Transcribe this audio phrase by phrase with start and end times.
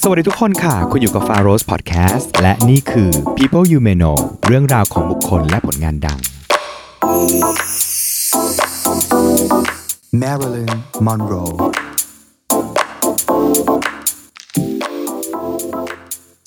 [0.00, 6.18] สวัสดีทุกคนค่ะ คุณอยู่กับ f a r o s Podcast และนี่คือ People You May Know เรื่องราวของบุคคลและผลงานดัง
[10.22, 10.72] Marilyn
[11.06, 11.54] Monroe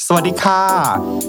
[0.09, 0.61] สวัสดีค่ะ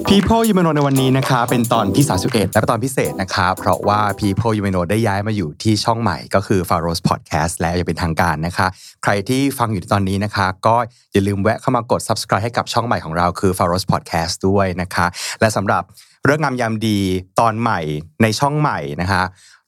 [0.09, 4.63] People y u m a n o ในวันนี้นะคะ เป็นตอนที่ 31 และเป็นตอนพิเศษนะคะ เพราะว่า People y u
[4.67, 8.67] m a n o ได้ย้ายมาอยู่ที่ช่องใหม่ก็คือ f a r o s Podcast แล้วอย่างเป็นทางการนะคะ
[9.03, 10.77] ใครที่ฟังอยู่ตอนนี้นะคะ ก็
[11.13, 15.07] อย่าลืมแวะเข้ามากด subscribe ให้กับช่องใหม่ของเราคือ f a r o s Podcast ด้วยนะคะ
[15.41, 15.83] และสำหรับ
[16.25, 16.99] เรื่องงามยามดี
[17.41, 17.81] ตอนใหม่
[18.23, 19.23] ในช่องใหม่นะคะ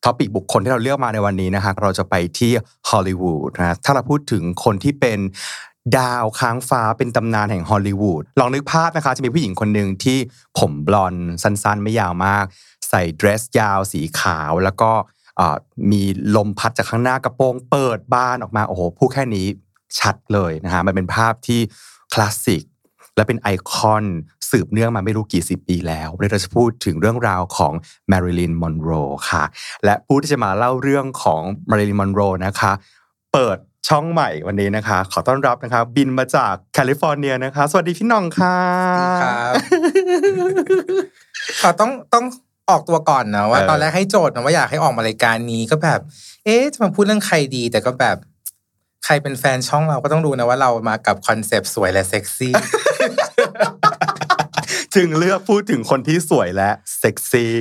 [0.05, 2.53] topic บุคคลที่เราเลือกมาในวันนี้นะคะเราจะไปที่
[2.89, 5.19] ฮอลลีวูดนะถ้าเราพูดถึงคนที่เป็น
[5.99, 10.19] ดาวค้างฟ้าเป็นตำนานแห่งฮอลลีวูดลองนึกภาพนะคะ จะมีผู้หญิงคนหนึ่งที่
[10.59, 12.45] ผมบลอนด์สั้นๆ ไม่ยาวมาก
[12.89, 14.91] ใส่เดรสยาวสีขาวแล้วก็
[15.91, 16.03] มี
[16.37, 19.47] ลมพัดจากข้างหน้ากระโปรงเปิดบานออกมาโอ้โหพูดแค่นี้
[19.99, 21.61] ชัดเลยนะฮะมันเป็นภาพที่
[22.15, 22.65] คลาสสิก
[23.17, 24.05] และเป็นไอคอน
[24.51, 27.73] สืบเนื่องมาไม่รู้กี่สิบปีแล้วเราจะพูดถึงเรื่องราวของ
[28.09, 28.91] แมริลินมอนโร
[29.31, 29.45] ค่ะ
[29.85, 32.73] และผู้ที่จะมาเล่าเรื่องของแมริลินมอนโรนะคะ
[33.33, 38.59] เปิด ช่องใหม่วันนี้นะคะ ขอต้อนรับนะคะ บินมาจากแคลิฟอร์เนียนะคะ สวัสดีพี่หน้องค่ะ
[39.23, 39.55] ครับ
[41.63, 42.25] ก็ต้องต้อง
[42.71, 46.01] ออกตัวก่อนนะว่าเออตอนแรกให้โจทย์นะว่าอยากให้ออกมารายการนี้ก็แบบ
[46.45, 48.17] เอ๊ะจะมาพูดเรื่องใครดี แต่ก็แบบ
[49.05, 52.55] ใครเป็นแฟนช่องเราก็ต้องรู้นะว่าเรามากับคอนเซปต์สวยและเซ็กซี่
[54.95, 57.57] จึงเลือกพูดถึงคนที่สวยและเซ็กซี่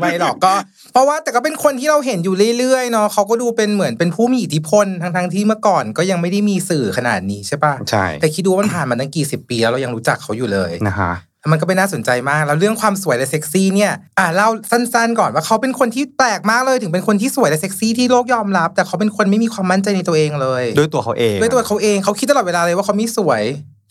[0.00, 0.54] ไม่หรอกก็
[0.92, 11.12] เพราะว่าแต่ก็เป็นคนที่เราเห็นอยู่เรื่อยๆเนาะเขาก็ดูเป็นเหมือนเป็นผู้มีอิทธิพลทั้งๆที่เมื่อก่อนก็ยังไม่ได้มีสื่อขนาดนี้ใช่ปะใช่แต่คิดดูว่ามันผ่านมาตั้งกี่สิบปีแล้วเรายังรู้จักเขาอยู่เลยนะคะ
[11.52, 23.42] มันก็เป็นน่าสนใจมาก แล้วเรื่องความสวยและเซ็กซี่เนี่ย อ่าเล่าสั้นๆก่อนว่าเขาเป็นคนที่แปลกมากเลย ถึงเป็นคนที่สวยและเซ็กซี่ที่โลกยอมรับ แต่เขาเป็นคนไม่มีความมั่นใจในตัวเองเลย ด้วยตัวเขาเอง ด้วยตัวเขาเอง เขาคิดตลอดเวลาเลยว่าเขาไม่สวย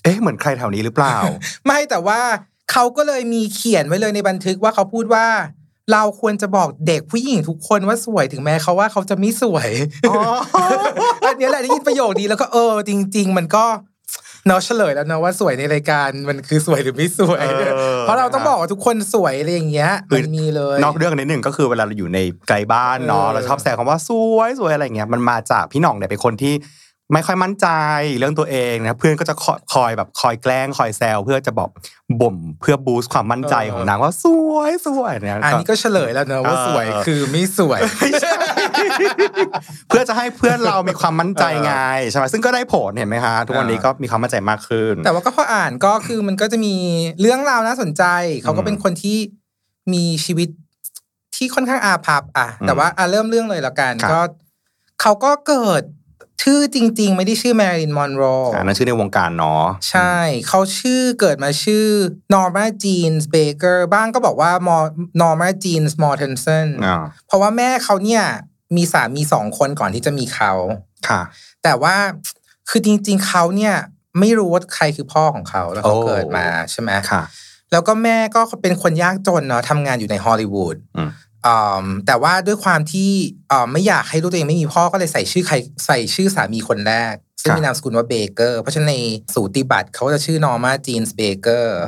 [0.04, 1.18] เอ๊ะเหมือนใครแถวนี้หรือเปล่า
[1.66, 2.20] ไม่แต่ว่า
[2.72, 5.28] เขาก็เลยมีเขียนไว้เลยในบันทึกว่าเขาพูดว่า
[5.94, 9.70] เราควรจะบอกเด็กผู้หญิงทุกคนว่าสวยถึงแม้เขาว่าเขาจะไม่สวย
[10.10, 10.20] อ๋อ
[11.26, 13.66] อันเนี้ยแหละได้ยินประโยคนี้แล้วก็เออ จริง ๆ มันก็
[14.48, 26.54] เนาะเฉลยแล้วเนาะว่าสวยในรายการมันคือสวยหรือไม่สวยเออเพราะเราต้องบอกว่าทุกคนสวยอะไรอย่างเงี้ยคือมันมีเลย นอกเรื่องนิดหนึ่งก็คือเวลาเราอยู่ในไกลบ้านเนาะเออเราชอบแซวคำว่าสวยสวยอะไรเงี้ยมันมาจากพี่หน่องเนี่ยเป็นคนที่
[27.14, 27.68] ไม่ค่อยมั่นใจ
[28.20, 31.70] เรื่องตัวเองนะเพื่อนก็จะคอยคอยแบบคอยแกล้งคอยแซวเพื่อจะบอก
[32.22, 37.80] บ่มเพื่อบูสต์ความมั่นใจของนางว่าสวยสวยเนี่ยอันนี้ก็เฉลยแล้วเนอะว่าเออสวยคือไม่สวย
[39.88, 41.74] เพื่อจะให้เพื่อนเรามีความมั่นใจไง
[42.10, 46.76] ใช่ไหมซึ่งก็ได้ผลเห็นไหมฮะทุกวันนี้อ่าก็มีความมั่นใจมากขึ้น แต่ว่าก็พออ่านก็คือมันก็จะมี
[47.22, 48.04] เรื่องราวน่าสนใจ
[48.44, 49.18] เขาก็เป็นคนที่
[49.94, 50.50] มีชีวิต
[51.36, 54.22] ที่ค่อนข้างอาภัพอะอืมแต่ว่าอะเริ่มเรื่องเลยแล้วกันครับก็
[55.02, 55.84] เขาก็เกิด
[56.42, 58.24] ชื่อจริง ๆ ไม่ได้ชื่อแมริลินมอนโร
[58.54, 60.16] อ่านั่นชื่อในวงการเนาะใช่
[60.48, 61.86] เขาชื่อเกิดมาชื่อ
[62.34, 68.24] Norma Jeans Baker บ้างก็บอกว่า Mor- Norma Jeane Mortensen อ่าเพราะว่าแม่เขาเนี่ย
[68.76, 70.52] มีสามีสองคนก่อนที่จะมีเขา
[71.08, 71.22] ค่ะ
[71.64, 71.96] แต่ว่า
[72.70, 73.76] คือจริง ๆเขาเนี่ย
[74.20, 77.24] ไม่รู้ว่าใครคือพ่อของเขาแล้วเขาโอ้เกิดมาใช่ไหมค่ะ
[77.72, 81.10] แล้วก็แม่ก็เป็นคนยากจนเนาะทำงานอยู่ในฮอลลีวูดอืมอืม
[82.06, 83.10] แต่ว่าด้วยความที่
[83.52, 85.56] อ่าไม่อยากให้ลูกตัวเองไม่มีพ่อก็เลยใส่ชื่อใคร
[85.86, 88.96] ใส่ชื่อสามีคนแรก ซึ่งมีนามสกุลว่าเบเกอร์เพราะฉะนั้นใน
[89.34, 91.80] สูติบัตรเขาจะชื่อนอร์มาจีนส์เบเกอร์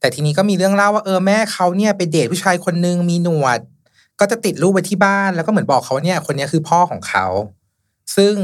[0.00, 3.58] แต่ทีนี้ก็มีเรื่องเล่าว่าเออแม่เขาเนี่ยไปเดทผู้ชายคนนึงมีหนวด
[4.20, 7.26] ก็จะติดรูปไว้ที่บ้านแล้วก็เหมือนบอกเขาว่าเนี่ยคนเนี้ยคือพ่อของเขา
[8.16, 8.34] ซึ่ง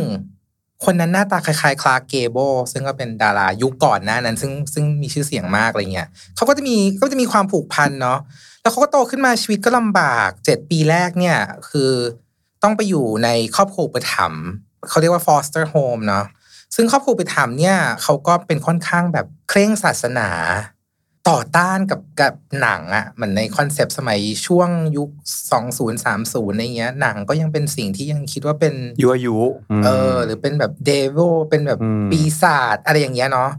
[0.85, 8.19] คนนั้นหน้าตาคล้ายๆคลาร์กเกเบิลซึ่งก็เป็นดารายุคก่อนหน้านั้น ซึ่งซึ่งมีชื่อเสียงมากอะไรเงี้ยเขาก็จะมีก็จะมีความผูกพันเนาะ
[8.67, 11.39] แล้วเขาก็โตขึ้นมาชีวิตก็ลำบากเจ็ดปีแรกเนี่ย
[11.69, 11.93] คือ
[12.63, 14.45] ต้องไปอยู่ในครอบครัวอุปถัมภ์
[14.89, 16.25] เขาเรียกว่า foster home เนาะ
[16.75, 20.29] ซึ่งครอบครัวอุปถัมภ์เนี่ยเขาก็เป็นค่อนข้างแบบเคร่งศาสนา
[21.29, 25.11] ต่อต้านกับกับหนังอะ่ะเหมือนในคอนเซปต์สมัยช่วงยุค
[25.81, 29.39] 20 30 อะไรเงี้ย หนังก็ยังเป็นสิ่งที่ยังคิดว่าเป็นยั่วยุ
[29.85, 33.51] เออ หรือเป็นแบบ devil เป็นแบบอืมปีศาจอะไรอย่างเงี้ยเนาะ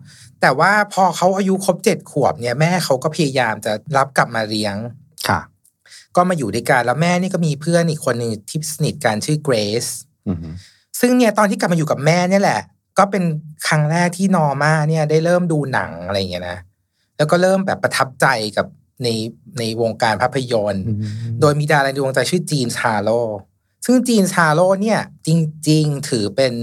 [0.42, 4.75] แต่ว่าพอเขาอายุครบเจ็ดขวบเนี่ยแม่เขาก็พยายามจะรับกลับมาเลี้ยง
[5.28, 5.39] ค่ะ
[6.16, 9.86] ก็มาอยู่ด้วยกันแล้วแม่นี่ก็มีเพื่อนอีกคนหนึ่งที่สนิทกันชื่อเกรซ
[10.28, 10.38] อืม
[11.00, 12.62] ซึ่งเนี่ยตอนที่กลับมาอยู่กับแม่เนี่ยแหละ
[12.98, 13.24] ก็เป็น
[13.68, 16.60] ครั้งแรกที่นอร์มาเนี่ยได้เริ่มดูหนังอะไรอย่างเงี้ยนะ
[17.18, 18.25] แล้วก็เริ่มแบบประทับใจ
[18.57, 18.68] กับ
[19.04, 19.07] ใน
[19.60, 20.84] ในวงการภาพยนตร์
[21.42, 23.10] โดยมีดาราในดวงใจชื่อจีนชาโล
[23.86, 25.30] ซึ่งจีนชาโลเนี่ยจ
[25.69, 26.54] ริง ๆ ถือเป็น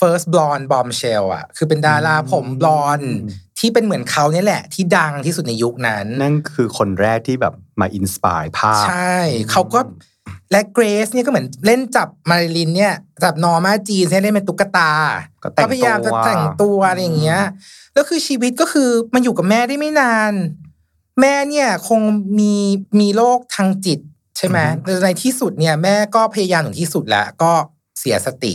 [0.00, 3.14] first blonde bombshell อะ คือเป็นดาราผมบลอนด์
[3.58, 9.16] ที่เป็นเหมือนเขาเนี่ยแหละ ที่ดังที่สุดในยุคนั้น นั่นคือคนแรกที่แบบมา inspire ภาพ ใช่
[9.50, 9.80] เขาก็
[10.52, 12.94] และเกรซเนี่ยก็เหมือนเล่นจับมาริลินเนี่ย
[13.24, 14.90] จับนอร์มาจีนเนี่ยเล่นเป็นตุ๊กตา
[15.42, 17.42] ก็แต่งพยายามจะแต่งตัวอะไรอย่างเงี้ย
[17.94, 20.32] แล้วคือชีวิตก็คือมันอยู่กับแม่ได้ไม่นาน
[21.20, 22.00] แม่เนี่ยคง
[22.38, 22.54] มี
[23.00, 24.00] มีโรคทางจิต
[24.36, 24.58] ใช่ไหม
[25.04, 27.52] ในที่สุดเนี่ย แม่ก็พยายามถึงที่สุดแล้วก็
[27.98, 28.54] เสียสติ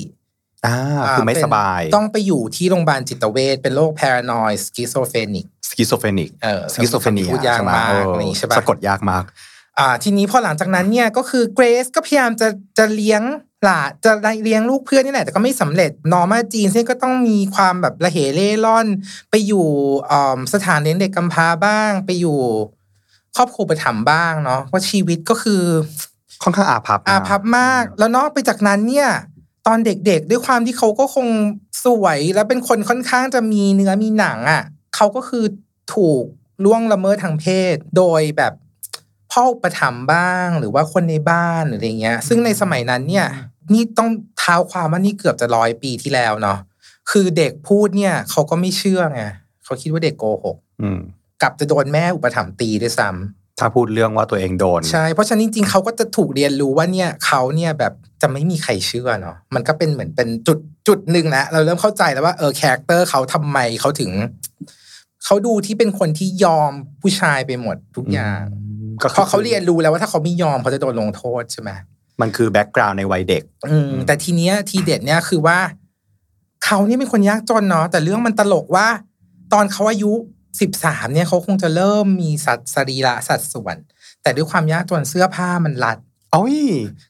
[0.66, 0.78] อ่า
[1.12, 9.24] คือไม่เป็นสบาย ต้องไปอยู่ที่โรงพยาบาลจิตเวชเป็นโรค paranoid schizophrenic schizophrenic เออ schizophrenia พูดยากใช่ไหมมากเอออะไรอย่างงี้ใช่ปะสะกดยากมาก
[9.80, 13.24] อ่าทีนี้พอหลังจากนั้นเนี่ยก็คือเกรซก็พยายามจะจะเลี้ยง
[13.64, 14.12] หลานจะ
[14.44, 18.88] เลี้ยงลูกเพื่อนนี่แหละ แต่ก็ไม่สำเร็จนอร์มาจีนเนี่ยก็ต้องมีความแบบระเหเร่ร่อน
[19.30, 19.68] ไปอยู่
[20.12, 22.40] อ่าสถานเลี้ยงเด็กกำพร้าบ้าง ไปอยู่
[23.36, 25.64] ครอบครัวอุปถัมภ์บ้างเนาะว่าชีวิตก็คือ
[26.44, 29.10] ค่อนข้างอาภัพนะอาภัพมาก แล้วนอกไปจากนั้นเนี่ย
[29.68, 31.28] ตอนเด็กๆ ด้วยความที่เขาก็คง
[31.86, 34.64] สวยแล้วเป็นคนค่อนข้างจะมีเนื้อมีหนังอะ่ะ
[34.96, 35.46] เขาก็คือ
[35.96, 36.24] ถูก
[36.64, 38.54] ล่วงละเมิดทางเพศ โดยแบบ
[39.32, 43.28] พ่ออุปถัมภ์บ้างหรือว่าคนในบ้านหรืออะไรเงี้ย ซึ่งในสมัยนั้นเนี่ย
[43.74, 46.60] นี่ต้องเท้าความว่านี่เกือบจะร้อยปีที่แล้วเนาะ
[47.12, 49.24] คือเด็กพูดเนี่ยเขาก็ไม่เชื่อไง
[49.64, 51.00] เขาคิดว่าเด็กโกหกอืม
[51.42, 64.12] กลับจะโดนแม่อุปถัมภ์ตีด้วยซ้ำ ถ้าพูดเรื่องว่าตัวเองโดน ใช่ เพราะฉะนั้นจริงๆเขาก็จะถูกเรียนรู้ว่าเนี่ยเขาเนี่ยแบบจะไม่มีใครเชื่อเนาะมันก็เป็นเหมือนเป็นจุดจุดหนึ่งแล้วเราเริ่มเข้าใจแล้วว่าเออคาแรคเตอร์เขาทำไมเขาถึง
[65.26, 66.72] เขาดูที่เป็นคนที่ยอม
[67.02, 68.44] ผู้ชายไปหมดทุกอย่าง
[69.02, 71.70] ก็เพราะเขาเรียนรู้แล้วว่าถ้าเขาไม่ยอมเขาจะโดนลงโทษใช่ไหม
[72.22, 75.58] มันคือ background ในวัยเด็ก อืมแต่ทีเนี้ยทีเด็ดเนี่ยคือว่า
[76.66, 78.88] เขาเนี่ยเป็นคนยากจนเนาะแต่เรื่องมันตลกว่า
[79.54, 80.14] ตอนเขาอายุ
[80.62, 83.76] สิบสามเนี่ยเขาคงจะเริ่มมีสัดสรีระสัดส่วน
[84.22, 85.98] แต่ด้วยความยากจนเสื้อผ้ามันรัด
[86.34, 86.60] เอ้ย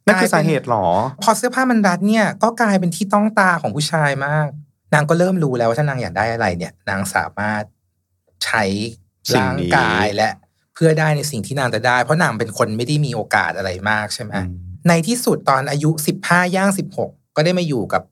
[0.06, 0.88] นั่นคือสาเหตุเหรอ
[1.24, 4.48] พอเสื้อผ้ามันรัดเนี่ย ก็กลายเป็นที่ต้องตาของผู้ชายมาก
[4.94, 7.64] นางก็เริ่มรู้แล้วว่าถ้านางอยากได้อะไรเนี่ย นางสามารถ
[8.44, 8.64] ใช้
[9.34, 10.30] สิ่งร่างนี้กายและ
[10.74, 18.04] เพื่อได้ในสิ่งที่นางจะได้ เพราะนางเป็นคนไม่ได้มีโอกาสอะไรมากใช่ไหมอืมในที่สุดตอนอายุสิบห้าย่างสิบหกก็ได้มาอยู่กับ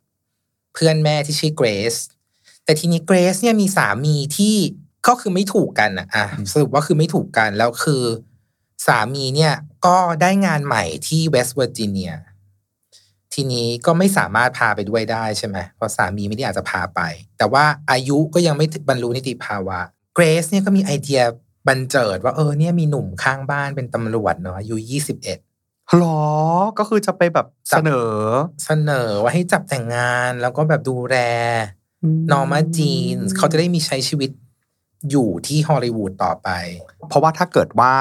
[0.73, 1.95] เพื่อนแม่ที่ชื่อเกรซ
[2.63, 4.55] แต่ทีนี้เกรซเนี่ยมีสามีที่
[5.07, 8.03] ก็คือไม่ถูกกันอะอะสรุปว่าคือไม่ถูกกันแล้วคือ
[8.87, 9.53] สามีเนี่ย
[9.85, 12.11] ก็ได้งานใหม่ที่เวสต์เวอร์จิเนีย
[13.33, 16.99] ทีนี้ก็ไม่สามารถพาไปด้วยได้ใช่ไหมเพราะสามีไม่ได้อาจจะพาไป
[17.37, 19.79] แต่ว่าอายุก็ยังไม่บรรลุนิติภาวะ
[20.15, 21.21] เกรซเนี่ยก็มีไอเดีย
[21.67, 25.39] บันเจิดว่าเออเนี่ยมีหนุ่มข้างบ้านเป็นตำรวจเนาะอายุยี่สิบเอ็ด
[25.97, 26.23] หรอ
[26.77, 28.15] ก็คือจะไปแบบเสนอ
[28.65, 31.17] เสนอว่าให้จับแต่งงานแล้วก็แบบดูแล
[32.31, 34.29] นอร์มาจีน เขาจะได้มีใช้ชีวิต
[35.09, 36.49] อยู่ที่ฮอลลีวูดต่อไป
[37.09, 37.93] เพราะว่าถ้าเกิดว่า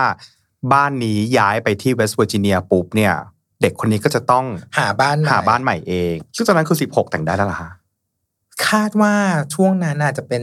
[0.72, 3.14] บ้านนี้ย้ายไปที่เวสต์เวอร์จิเนียปุ๊บเนี่ย
[3.62, 4.44] เด็กคนนี้ก็จะต้อง
[4.78, 7.70] หาบ้านใหม่หาบ้านใหม่เองซึ่งตอนนั้นคือ16แต่งได้แล้วล่ะฮะ
[8.68, 9.14] คาดว่า
[9.54, 10.42] ช่วงนั้นอาจจะเป็น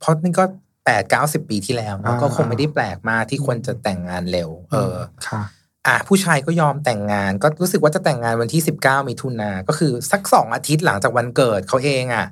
[0.00, 0.44] เพราะนี่ก็
[0.84, 4.96] แปดเก้าสิบปีที่แล้วเนอะอ่าก็คงไม่ได้แปลกมากที่คนจะแต่งงานเร็ว เออ
[5.28, 5.42] ค่ะ
[5.86, 12.26] อะผู้ชายก็ยอมแต่งงาน ก็รู้สึกว่าจะแต่งงานวันที่สิบเก้ามิถุนาก็คือสักสองอาทิตย์หลังจากวันเกิดเขาเองอะ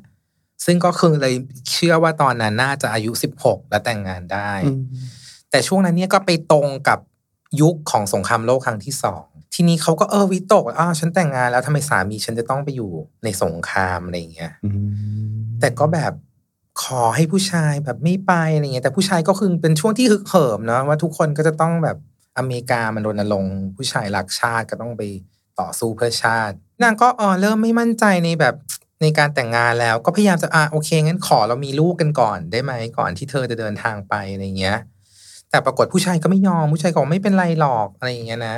[0.65, 1.35] ซึ่งก็คือเลย
[1.73, 4.53] เชื่อว่าตอนนั้นน่าจะอายุสิบหกแล้วแต่งงานได้
[5.51, 6.99] แต่ช่วงนั้นเนี่ยก็ไปตรงกับ
[7.61, 9.25] ยุคของสงครามโลกครั้งที่สอง
[9.55, 12.91] ทีนี้เขาก็เออวิตกอ้าวฉันแต่งงานแล้วทำไมสามีฉันจะต้องไปอยู่
[13.25, 14.53] ในสงครามอะไรอย่างเงี้ย
[15.61, 16.13] แต่ก็แบบ
[16.83, 21.97] ขอให้ผู้ชายแบบไม่ไปอะไรเงี้ยแต่ผู้ชายก็คือเป็นช่วงที่ฮึกเหิมเนาะว่าทุกคนก็จะต้องแบบ
[22.39, 25.03] อเมริกามันรณรงค์ผู้ชายรักชาติก็ต้องไป
[25.61, 28.55] ต่อสู้เพื่อชาตินางก็เออเริ่มไม่มั่นใจในแบบ
[29.03, 34.79] ในการแต่งงานแล้วก็พยายามจะอะโอเคงั้นขอเรามีลูกกันก่อนได้ไหมก่อนที่เธอจะเดินทางไปอะไรเงี้ย
[35.51, 38.57] แต่ปรากฏผู้ชายก็ไม่ยอมผู้ชายก็บอกไม่เป็นไรหรอกอะไรอย่างเงี้ยนะ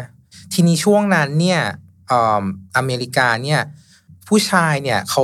[0.53, 1.61] ทีนี้ช่วงนั้นเนี่ย
[2.09, 2.45] เอ่อ
[2.77, 3.61] อเมริกาเนี่ย
[4.29, 5.23] ผู้ชายเนี่ยเขา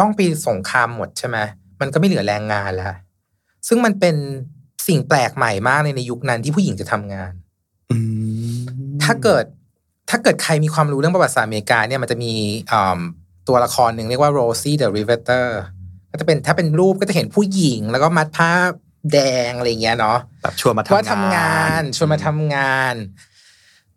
[0.00, 1.38] ต้องไปสงครามหมดใช่ไหม
[1.80, 2.86] มันก็ไม่เหลือแรงงานแล้ว
[3.68, 4.16] ซึ่งมันเป็น
[4.86, 7.32] สิ่งแปลกใหม่มากในในยุคนั้นที่ผู้หญิงจะทำงาน
[9.04, 9.44] ถ้าเกิด
[10.10, 12.32] ถ้าเกิดใครมีความรู้เรื่องประวัติศาสตร์อเมริกาเนี่ยมันจะมี
[12.72, 13.00] อ่า
[13.48, 15.46] ตัวละครหนึ่งเรียกว่า Rosie the Riveter
[16.10, 18.52] ก็จะเป็นถ้าเป็นรูปก็จะเห็นผู้หญิง แล้วก็มัดผ้า
[19.12, 19.18] แด
[19.48, 22.94] งอะไรอย่างเงี้ยเนาะแบบชวนมาทำงานว่าทำงานชวนมาทำงาน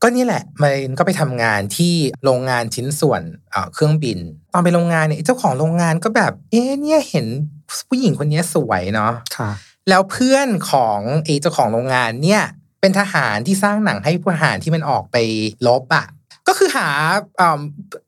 [0.01, 3.21] ก็นี่แหละมันก็ไปทำงานที่โรงงานชิ้นส่วน
[3.51, 4.17] เอ่อเครื่องบิน
[4.53, 7.25] ตอนไปโรงงานเนี่ยเจ้าของโรงงานก็แบบ เอ๊ะเนี่ยเห็น
[7.89, 9.51] ผู้หญิงคนนี้สวยเนาะค่ะ
[9.89, 12.43] แล้วเพื่อนของไอ้เจ้าของโรงงานเนี่ย
[12.81, 15.17] เป็นทหารที่สร้างหนังให้ทหารที่มันออกไป
[15.67, 16.05] ลบอะ
[16.47, 16.89] ก็คือหา
[17.41, 17.61] อ่า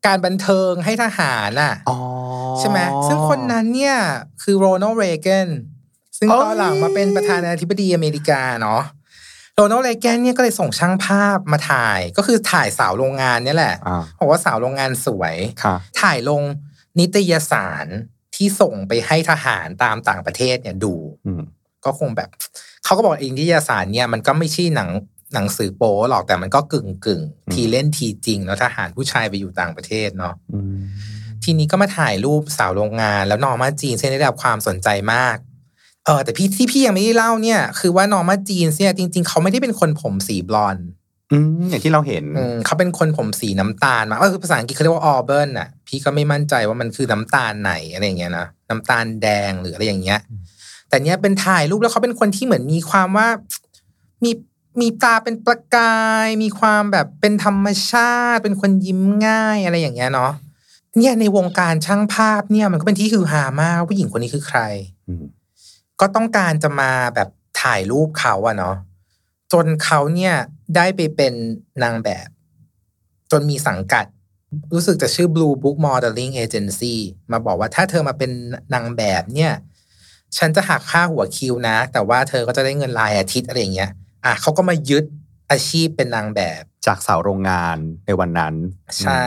[0.06, 1.96] การบันเทิงให้ทหารอะอ๋อ
[2.58, 3.96] ใช่ไหมซึ่งคนนั้นเนี่ย
[4.42, 5.48] คือโรนัลด์เรแกน
[6.18, 8.82] ซึ่งเอ้ยตอนหลังมาเป็นประธานาธิบดีอเมริกาเนาะ
[9.54, 16.42] โรนัลด์เรแกนเนี่ยก็เลยส่งช่างภาพมาถ่ายก็คือถ่ายสาวโรงงานเนี่ยแหละอ่าบอกว่าสาวโรงงานสวยค่ะถ่ายลง
[16.98, 17.86] นิตยสาร
[18.34, 20.94] ที่ส่งไปให้ทหารตามต่างประเทศเนี่ยดู
[21.26, 21.42] อืม
[21.84, 22.28] ก็คงแบบ
[22.84, 24.90] เขาก็บอกเองนิตยสารเนี่ยมันก็ไม่ใช่หนัง
[25.34, 30.78] หนังสือโป๊หรอกแต่มันก็กึ่งกึ่งๆทีเล่นทีจริงแล้วทหารผู้ชายไปอยู่ต่างประเทศเนาะอืม
[31.44, 35.36] ทีนี้ก็มาถ่ายรูปสาวโรงงาน แล้วนอร์มาจีนเนี่ยได้รับความสนใจมาก
[36.04, 40.86] เออแต่พี่ที่พี่ยังไม่ได้เล่าเนี่ย คือว่านอร์มาจีนเนี่ยจริง ๆ เขาไม่ได้เป็นคนผมสีบลอนด์
[41.32, 50.20] อืมอย่างที่เราเห็นอืมเขาเป็นคนผมสีน้ำตาลมาก็คือภาษาอังกฤษเขาเรียกว่า auburn อะ พี่ก็ไม่มั่นใจว่ามันคือน้ำตาลไหนอะไรอย่างเงี้ยนะน้ำตาลแดงหรืออะไรอย่างเงี้ย
[50.88, 53.28] แต่เนี้ยเป็นถ่ายรูปแล้วเขาเป็นคนที่เหมือนมีความว่า
[54.24, 54.30] มี
[54.80, 60.32] มีตาเป็นประกาย มีความแบบเป็นธรรมชาติ เป็นคนยิ้มง่ายอะไรอย่างเงี้ยเนาะ
[60.96, 64.60] เนี่ยในวงการช่างภาพเนี่ยมันก็เป็นที่ฮือฮามากว่าผู้หญิงคนนี้คือใคร
[65.08, 65.24] อืม
[66.00, 67.28] ก็ต้องการจะมาแบบ
[67.60, 68.76] ถ่ายรูปเขาอะเนาะ
[69.52, 70.34] จนเขาเนี่ย
[70.76, 71.34] ได้ไปเป็น
[71.82, 72.28] นางแบบ
[73.30, 74.04] จนมีสังกัด
[74.72, 76.94] รู้สึกจะชื่อ Blue Book Modeling Agency
[77.30, 78.30] มาบอกว่าถ้าเธอมาเป็น
[78.74, 79.52] นางแบบเนี่ย
[80.36, 83.90] ฉันจะหักค่าหัวคิวนะ แต่ว่าเธอก็จะได้เงินรายอาทิตย์อะไรอย่างเงี้ย
[84.24, 85.04] อะเขาก็มายึด
[85.50, 88.54] อาชีพเป็นนางแบบจากสาวโรงงานในวันนั้น
[88.98, 89.24] ใช่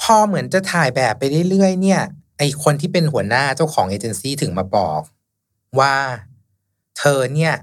[0.00, 2.02] พอเหมือนจะถ่ายแบบไปเรื่อยๆเนี่ย
[2.38, 5.00] ไอคนที่เป็นหัวหน้าเจ้าของเอเจนซี่ถึงมาบอก
[5.80, 5.94] ว่า
[6.98, 7.54] เธอเนี่ย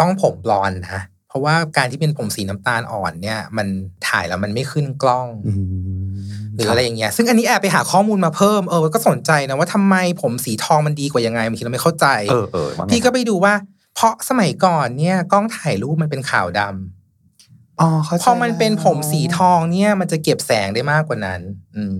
[0.00, 3.66] ต้องผมบลอนด์นะเพราะว่าการที่เป็นผมสีน้ำตาลอ่อนเนี่ย มัน
[4.08, 5.52] ถ่ายแล้วมันไม่ขึ้นกล้องอื
[6.10, 6.10] ม
[6.54, 13.54] หรืออะไรอย่างเงี้ยซึ่งอันนี้แอบไปหาข้อมูลมาเพิ่มเออก็สนใจนะว่าทำไมผมสีทองมันดีกว่ายังไงบางทีเราไม่เข้าใจ เออเออว่าไงพี่ก็ไปดูว่า
[13.94, 21.40] เพราะสมัยก่อนเนี่ยกล้องถ่ายรูปมันเป็นขาวดำอ๋อเข้าใจพอมันเป็นผมสีทองเนี่ยมันจะเก็บแสงได้มากกว่านั้น
[21.76, 21.96] อืม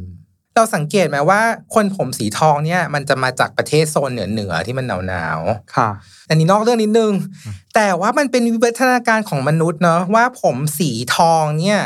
[0.55, 1.41] เราสังเกตไหมว่า
[1.75, 5.89] คนผมสีทองเนี่ย มันจะมาจากประเทศโซนเหนือเหนือๆที่มันหนาวหนาวๆค่ะ
[6.29, 7.13] อันนี้นอกเรื่องนิดนึง
[7.75, 11.81] แต่ว่ามันเป็นวิวัฒนาการของมนุษย์เนาะว่าผมสีทองเนี่ย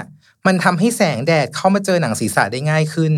[0.46, 3.14] มันทำให้แสงแดดเข้ามาเจอหนังศีรษะได้ง่ายขึ้น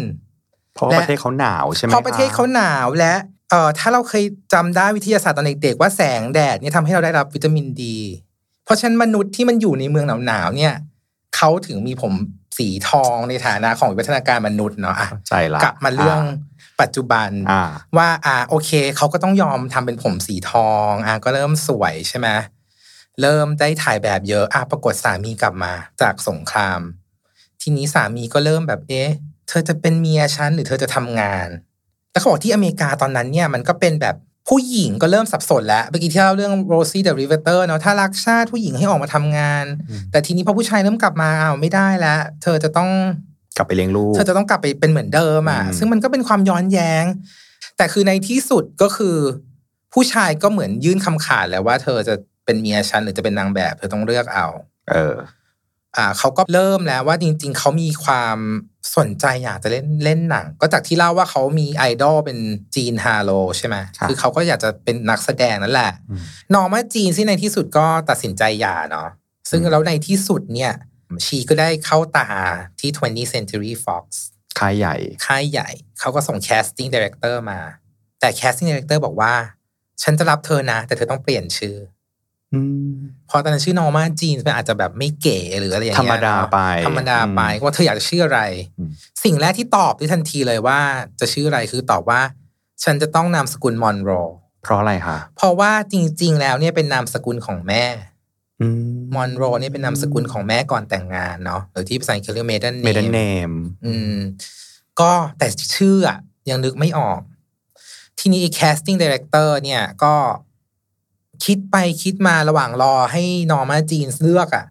[0.74, 3.14] เพราะว่าและประเทศเขาหนาวใช่ไหมเพราะประเทศเขาหนาวและ
[3.50, 7.98] เอ่อถ้าเราเคยจำได้วิทยาศาสตร์ตอนเด็กๆว่าแสงแดดเนี่ยทำให้เราได้รับวิตามินดี
[8.64, 10.74] เพราะฉะนั้นมนุษย์ที่มันอยู่ในเมืองหนาวๆเนี่ย
[11.36, 12.12] เขาถึงมีผม
[12.58, 16.22] สีทองในฐานะของวิวัฒนาการมนุษย์เนาะอะใจละกลับมาเรื่อง
[16.80, 17.62] ปัจจุบันอ่า
[17.96, 22.28] ว่าอ่าโอเคเขาก็ต้องยอมทำเป็นผมสีทองอะก็เริ่มสวยใช่ไหม
[23.20, 26.80] เริ่มได้ถ่ายแบบเยอะอะปรากฏสามีกลับมาจากสงคราม
[27.60, 29.10] ทีนี้สามีก็เริ่มแบบเอ๊ะ
[29.48, 31.48] เธอจะเป็นเมียฉันหรือเธอจะทำงาน
[32.16, 34.14] แล้วเขาบอกที่อเมริกาตอนนั้นเนี่ยมันก็เป็นแบบ
[34.48, 42.90] ผู้หญิงก็เริ่มสับสนแล้วเมื่อกี้ที่เล่าเรื่องโรซี่เดอะริเวเตอร์เนาะถ้ารักชาติผู้หญิงให้ออกมาทำงานอืมแต่ทีนี้พอผู้ชายเริ่มกลับมาอ้าวไม่ได้แล้ว เธอจะต้อง
[43.56, 47.04] กลับไปเลี้ยงลูกเธอจะต้องกลับไปเป็นเหมือนเดิมอะอืมซึ่งมันก็เป็นความย้อนแย้ง
[47.76, 49.16] แต่คือในที่สุดก็คือ
[49.92, 54.46] ผู้ชายก็เหมือนยื่นคำขาดแล้วว่า เธอจะเป็นเมียฉันหรือจะเป็นนางแบบ เธอต้องเลือกเอา
[54.90, 55.14] เออ
[55.96, 58.38] อ่าเขาก็เริ่มแล้วว่าจริง ๆเขามีความ
[58.96, 62.38] สนใจอยากจะเล่นเล่นหนัง ก็จากที่เล่าว่าเขามีไอดอลเป็น
[62.76, 66.20] จีนฮาโลใช่ไหมครับคือเขาก็อยากจะเป็นนักแสดงนั่นแหละอืม
[66.54, 69.08] นอร์มาจีนที่ในที่สุดก็ตัดสินใจหย่าเนาะ
[69.50, 70.72] ซึ่งอืมแล้วในที่สุดเนี่ย
[71.26, 72.28] ชีก็ได้เข้าตา
[72.80, 74.06] ที่ 20th Century Fox
[74.58, 77.60] ค่ายใหญ่ ค่ายใหญ่ เขาก็ส่ง casting director มา
[78.20, 79.34] แต่ casting director บอกว่า
[80.02, 88.40] ฉันจะรับเธอนะ แต่เธอต้องเปลี่ยนชื่ออืมเพราะตอนนั้นชื่อนอร์มาจีนมันอาจจะแบบไม่เก๋หรืออะไรอย่างธรรเงี้ยธรรมดาเนอะไป ธรรมดาไปอืมว่าเธออยากจะชื่ออะไร
[88.78, 88.90] อืม
[89.24, 90.78] สิ่งแรกที่ตอบได้ทันทีเลยว่า
[91.20, 92.20] จะชื่ออะไรคือตอบว่า
[92.84, 94.10] ฉันจะต้องนามสกุลมอนโร
[94.62, 97.84] เพราะอะไรคะเพราะว่าจริง ๆ แล้วเนี่ยเป็นนามสกุลของแม่
[98.60, 104.16] อืมมอนโรเนี่ยเป็นนามสกุลของแม่ก่อนแต่งงานเนาะหรือที่ภาษาอังกฤษเรียก maiden maiden nameอืม
[105.00, 106.18] ก็แต่ชื่ออะ
[106.50, 107.20] ยังนึกไม่ออก
[108.18, 110.14] ทีนี้ casting director เนี่ยก็
[111.44, 114.64] คิดไปคิดมาระหว่างรอให้นอร์มาจีนเลือกอะ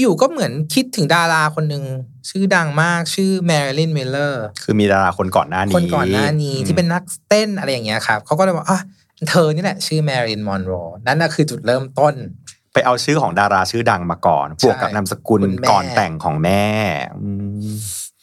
[0.00, 1.84] อยู่ๆก็เหมือนคิดถึงดาราคนหนึ่ง
[2.30, 8.80] ชื่อดังมากชื่อแมริลินมิลเลอร์คือมีดาราคนก่อนหน้านี้คนก่อนหน้านี้ที่เป็นนักเต้นอะไรอย่างเงี้ยครับเขาก็เลยบอกอะ
[9.28, 10.72] เธอนี่แหละชื่อแมริลินมอนโร
[11.06, 12.14] นั่นน่ะคือจุดเริ่มต้น
[12.72, 16.64] ไปเอาชื่อของดาราชื่อดังมาก่อนใช่บวกกับนามสกุลคุณแม่ก่อนแต่งของแม่
[17.22, 17.30] อื
[17.66, 17.72] ม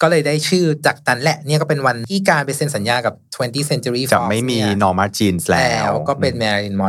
[0.02, 6.84] ก็เลยได้ชื่อจากนั้นแหละเนี่ยก็เป็นวันที่การไปเซ็นสัญญากับ 20th Century จะ Fox ไม่มีเนี่ยนอร์มาจีนส์แล้แล้ววก็เป็นแมริล n ม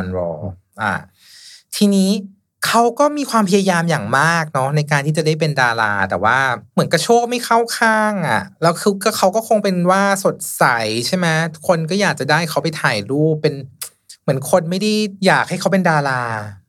[0.72, 0.92] อนโรอ่า
[1.76, 2.10] ทีนี้
[2.66, 6.38] เขาก็มีความพยายามอย่างมากเนาะในการที่จะได้เป็นดารา แต่ว่า
[6.74, 10.64] เหมือนกระโชกไม่เข้าข้างอะแล้วคือก็เขาก็คงเป็นว่าสดใส
[11.06, 11.26] ใช่ไหม
[11.68, 13.54] คนก็อยากจะได้เขาไปถ่ายรูปเป็น
[14.22, 14.92] เหมือนคนไม่ได้
[15.26, 16.22] อยากให้เขาเป็นดารา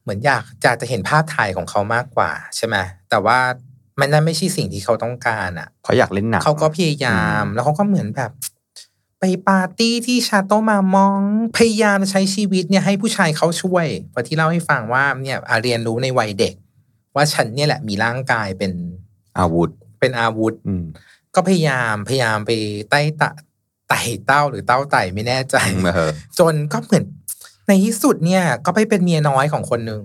[0.04, 2.76] เหมือนอยากอยากจะเห็นภาพถ่ายของเขามากกว่าใช่ไหม
[3.10, 3.40] แต่ว่า
[4.00, 8.32] มันนั่นไม่ใช่สิ่งที่เขาต้องการอะเขาอยากเล่นหนังเขาก็พยายามแล้วเขาก็เหมือนแบบ
[9.26, 11.20] ไปปาร์ตี้ที่ชาโตมามอง
[11.58, 16.54] พยายามใช้ชีวิตเนี่ยให้ผู้ชายเขาช่วยเพราะที่เล่าให้ฟังว่าเนี่ยอะเรียนรู้ในวัยเด็ก
[17.16, 18.72] ว่าฉันเนี่ยแหละมีร่างกายเป็น
[19.38, 20.84] อาวุธ เป็นอาวุธอืม
[21.36, 22.52] ก็พยายามพยายามไป
[22.90, 23.30] ไต่ตะ
[23.90, 25.56] ไต่เต้าหรือเต้าไต่ไม่แน่ใจ
[25.96, 27.04] เออจนก็เหมือน
[27.68, 30.04] ในที่สุดเนี่ยก็ไปเป็นเมียน้อยของคนหนึ่ง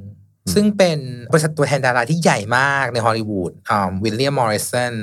[0.55, 0.99] ซึ่งเป็น
[1.33, 4.95] บริษัทตัวแทนดาราที่ใหญ่มากในฮอลลีวูดอ่าวิลเลียมมอริสัน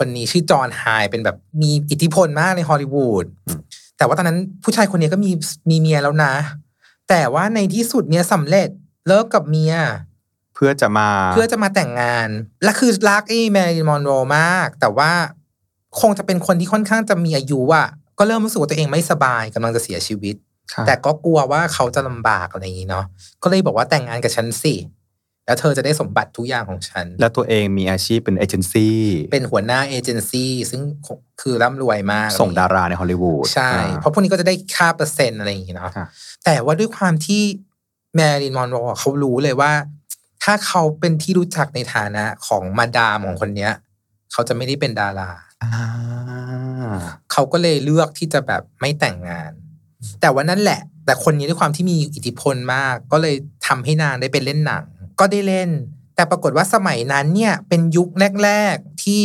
[0.00, 3.24] คนนี้ชื่อจอห์นนี่ไฮด์เป็นแบบมีอิทธิพลมากในฮอลลีวูด
[3.98, 5.30] แต่ว่าตอนนั้นผู้ชายคนนี้ก็มี
[5.70, 6.34] มีเมียแล้วนะ
[7.08, 8.68] แต่ว่าในที่สุดเนี่ยสำเร็จ
[9.06, 9.74] เลิกกับเมีย
[10.54, 12.28] เพื่อจะมาเพื่อจะมาแต่งงาน
[12.64, 15.10] และคือรักไอ้แมริลินมอนโรมาก แต่ว่า
[16.00, 17.88] คงจะเป็นคนที่ค่อนข้างจะมีอายุอะ
[18.18, 20.34] ก็เริ่มรู้สึกว่าตัวเองไม่สบายกำลังจะเสียชีวิต
[20.72, 23.04] ค่ะแต่ก็กลัวว่าเขาจะลำบากอะไรอย่างนี้เนาะ
[23.42, 24.74] ก็เลยบอกว่าแต่งงานกับฉันสิ
[25.46, 28.98] แล้วเธอจะได้สมบัติทุกอย่างของฉัน แล้วตัวเองมีอาชีพเป็นเอเจนซี่
[29.32, 30.82] เป็นหัวหน้าเอเจนซี่ซึ่ง
[31.40, 36.06] คือร่ำรวยมาก ส่งดาราในฮอลลีวูดใช่อ่าเพราะพวกนี้ก็จะได้ค่าเปอร์เซ็นต์อะไรอย่างนี้เนาะค่ะ
[36.44, 37.42] แต่ว่าด้วยความที่
[38.16, 39.72] แมรินมอนโรเขารู้เลยว่า
[40.44, 43.72] ถ้าเขาเป็นที่รู้จักในฐานะของมาดามของคนเนี้ย
[44.32, 45.30] เขาจะไม่ได้เป็นดารา
[45.62, 46.96] อ่า
[47.32, 49.52] เขาก็เลยเลือกที่จะแบบไม่แต่งงาน
[50.20, 53.34] แต่ว่านั่นแหละ แต่คนนี้ด้วยความที่มีอิทธิพลมาก ก็เลย
[53.66, 54.84] ทำให้นางได้เป็นเล่นหนัง
[55.20, 55.70] ก็ได้เล่น
[56.14, 58.08] แต่ปรากฏว่าสมัยนั้นเนี่ยเป็นยุค
[58.44, 59.20] แรก ๆ ที่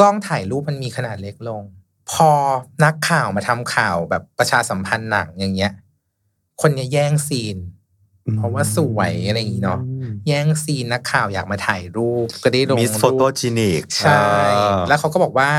[0.00, 1.62] กล้องถ่ายรูปมันมีขนาดเล็กลง
[2.10, 2.30] พอ
[2.84, 5.72] นักข่าวมาทำข่าวแบบประชาสัมพันธ์หนังอย่างเงี้ย
[6.60, 7.56] คนเนี้ยแย่งซีน
[8.36, 9.80] เพราะว่าสวยอะไรอย่างงี้เนาะ
[10.28, 14.24] แย่งซีนนักข่าวอยากมาถ่ายรูปก็ได้ลงมิสรูป photogenic ใช่
[14.88, 15.50] แล้วเขาก็บอกว่า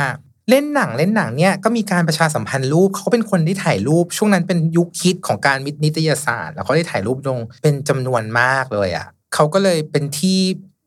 [0.50, 10.40] เล่นหนังเล่นหนังเนี่ยก็มีการประชาสัมพันธ์รูปเขาเป็นคนที่ถ่ายรูป ช่วงนั้นเป็นยุคฮิตของการพิมพ์นิตยสาร แล้วเขาได้ถ่ายรูปลงเป็นจำนวนมากเลยอะ เขาก็เลยเป็นที่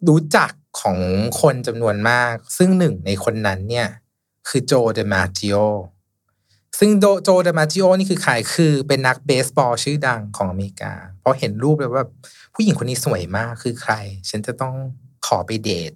[0.09, 0.99] รู้จักของ
[1.41, 3.89] คนจำนวนมาก ซึ่งหนึ่งในคนนั้นเนี่ย
[4.49, 5.57] คือโจเดมาจิโอ
[6.79, 12.05] ซึ่งโดโจเดมาจิโอนี่คือใครคือเป็นนักเบสบอลชื่อดังของอเมริกาพอเห็นรูปแล้วว่า
[12.55, 13.95] ผู้หญิงคนนี้สวยมากคือใคร
[14.31, 14.75] ฉันจะต้อง
[15.27, 15.93] ขอไปเดท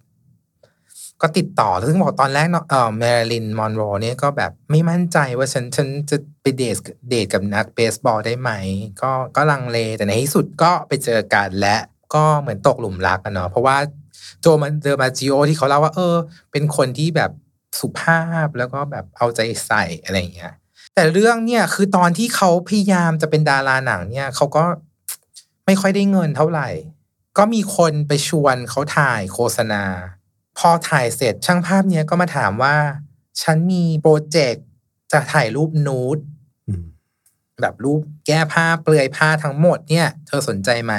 [1.22, 6.76] ก็ติดต่อซึ่งบอกตอนแรกเนาะเอ่อแมริลินมอนโรเนี่ยก็แบบไม่มั่นใจว่าฉันฉันจะไปเดท
[7.10, 8.50] เดทกับนักเบสบอลได้ไหม
[9.02, 11.76] ก็ก็ลังเลแต่ในที่สุดก็ไปเจอกันและ
[12.14, 13.76] ก็เหมือนตกหลุมรักกันเนาะเพราะว่า
[14.40, 16.16] โจมันเดมาจิโอที่เขาเล่าว่า เออ
[16.52, 17.30] เป็นคนที่แบบ
[17.78, 20.52] สุภาพแล้วก็แบบเอาใจใส่อะไรอย่างเงี้ย
[20.94, 24.64] แต่เรื่องเนี่ยคือตอนที่เขาพยายามจะเป็นดาราหนังเนี่ยเขาก็
[25.66, 26.68] ไม่ค่อยได้เงินเท่าไหร่
[27.38, 29.82] ก็มีคนไปชวนเขาถ่ายโฆษณา
[30.58, 32.76] พอถ่ายเสร็จช่างภาพเนี้ยก็มาถามว่า
[33.42, 34.64] ฉันมีโปรเจกต์
[35.12, 36.18] จะถ่ายรูปนูด
[36.68, 36.84] อืม
[37.60, 40.94] แบบรูปแก้ผ้าเปลือยผ้าทั้งหมดเนี่ย เธอสนใจไหม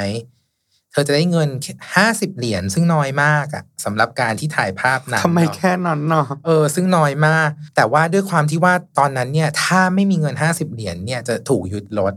[0.91, 1.49] เธอจะได้เงิน
[1.95, 12.13] ห้าสิบเหรียญซึ่งน้อยมากอะสำหรับการที่ถ่ายภาพหนังทำไมเนาะแค่นั้นเนาะเออซึ่งน้อยมาก แต่ว่าด้วยความที่ว่าตอนนั้นเนี่ย ถ้าไม่มีเงินห้าสิบเหรียญเนี่ยจะถูกยึดรถ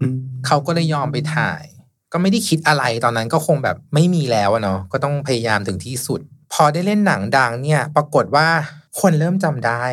[0.00, 1.62] อืมเขาก็เลยยอมไปถ่าย
[2.12, 6.20] ก็ไม่ได้คิดอะไรตอนนั้นก็คงแบบไม่มีแล้วอะเนาะก็ต้องพยายามถึงที่สุด
[6.52, 8.48] พอได้เล่นหนังดังเนี่ย ปรากฏว่า
[9.00, 9.84] คนเริ่มจำได้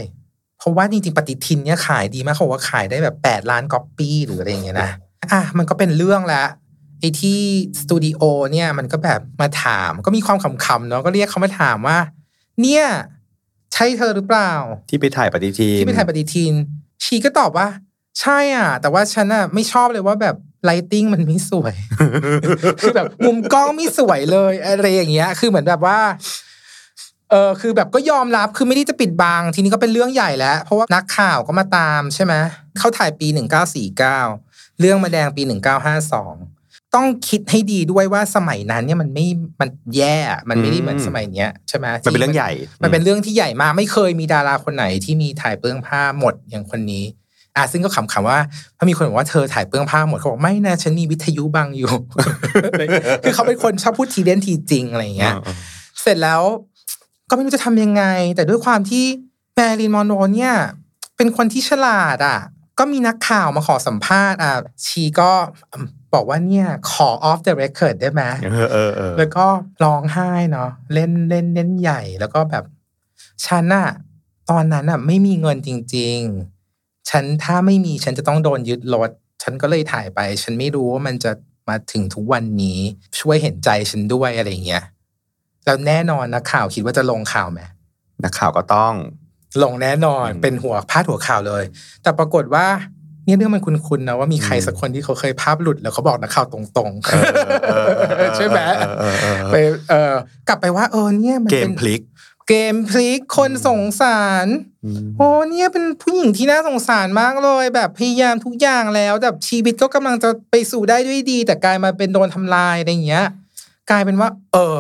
[0.60, 4.92] เพราะว่าจริงๆปฏิทินเนี่ยขายดีมากเขาบอกว่าขายได้แบบแปดล้านก๊อปปี้หรืออะไรอย่างเงี้ยนะ
[5.32, 6.44] อะมันก็เป็นเรื่องละ
[7.04, 7.40] ไอ้ที่
[7.82, 11.98] สตูดิโอเนี่ยมันก็แบบมาถามก็มีความขำๆเนาะก็เรียกเขามาถามว่า
[12.62, 12.86] เนี่ย
[13.74, 14.52] ใช่เธอหรือเปล่า
[14.90, 16.54] ที่ไปถ่ายปฏิทินที่ไปถ่ายปฏิทิน
[17.04, 17.68] ชีก็ตอบว่า
[18.22, 20.36] ใช่อะ แต่ว่าฉันอะไม่ชอบเลยว่าแบบ
[20.66, 21.74] ไลติ้งมันไม่สวย
[22.82, 26.00] คือแบบมุมกล้องไม่สวยเลยอะไรอย่างเงี้ย คือเหมือนแบบว่า
[27.30, 32.34] เออคือแบบก็ยอมรับคือไม่ได้จะปิดบังทีนี้ก็เป็นเรื่องใหญ่แล้ว เพราะว่านักข่าวก็มาตามใช่ไหม
[32.80, 34.20] เขาถ่ายปีหนึ่งเก้าสี่เก้า
[34.80, 36.36] เรื่องมาแดงปีหนึ่งเก้าห้าสอง
[36.96, 39.26] ต้องคิดให้ดีด้วยว่าสมัยนั้นเนี่ยมันไม่
[39.62, 40.18] มันแย่
[40.50, 42.52] มันไม่ได้เหมือนสมัยเนี้ยใช่ไหมมันเป็นเรื่องใหญ่
[42.84, 47.04] มันเป็นเรื่องที่ใหญ่มากไม่เคยมีดาราคนไหนที่มีถ่ายเปลื้องผ้าหมดอย่างคนนี้
[47.56, 48.40] อะซึ่งก็ขำๆว่า
[48.78, 51.92] ถ้ามีคนบอกว่าเธอถ่ายเปลื้องผ้าหมดเขาบอกไม่นะฉันมีวิทยุบังอยู่
[53.24, 55.56] คือเขาเป็นคนชอบพูดทีเด่นทีจริงอะไรอย่างเงี้ยอืม
[56.02, 56.42] เสร็จแล้ว
[57.30, 58.04] ก็ไม่รู้จะทำยังไง
[58.36, 59.06] แต่ด้วยความที่
[59.56, 60.54] แมรินมอนโรเนี่ย
[61.18, 62.40] เป็นคนที่ฉลาดอะ
[62.80, 64.54] ก็มีนักข่าวมาขอสัมภาษณ์อะ
[64.86, 65.32] ชีก็
[66.14, 69.46] บอกว่าเนี่ยขอ off the record ได้ไหมเออเออเออแล้วก็
[69.84, 72.64] ร้องไห้เนาะเล่นเล่นเล่นใหญ่แล้วก็แบบ
[73.46, 73.90] ฉันอะ
[74.50, 76.18] ตอนนั้นอะไม่มีเงินจริง
[76.64, 79.10] ๆ ฉันถ้าไม่มีฉันจะต้องโดนยึดรถ
[79.44, 81.32] ฉันก็เลยถ่ายไป ฉันไม่รู้ว่ามันจะ
[81.70, 82.80] มาถึงทุกวันนี้
[83.20, 84.84] ช่วยเห็นใจฉันด้วยอะไรอย่างเงี้ย
[85.66, 87.62] แล้วแน่นอนนะข่าวคิดว่าจะลงข่าวไหม
[88.24, 88.94] นักข่าวก็ต้อง
[89.64, 91.64] ลงแน่นอนอืมเป็นหัวพาดหัวข่าวเลย
[92.04, 92.68] แต่ปรากฏว่า
[93.26, 99.56] เนี่ยเรื่องมันคุ้นๆนะว่ามีใครอืมสักคนที่เขาเคยภาพหลุดแล้วเขาบอกนักข่าวตรงเออเออเออเออๆใช่ไหมเออเออเออไป
[99.90, 100.14] เออ
[100.48, 102.02] กลับไปว่าเออเนี่ยมันเกเป็มนพลิก
[102.50, 104.48] เกมพลิกคนสงสาร
[104.86, 113.26] อืมโอ้เนี่ยเป็นผู้หญิงที่น่าสงสารมากเลย แบบพยายามทุกอย่างแล้วแบบชีวิตก็กำลังจะไปสู่ได้ด้วยดี แต่กลายมาเป็นโดนทำลายอะไรอย่างเงี้ย
[113.90, 114.78] กลายเป็นว่า เออ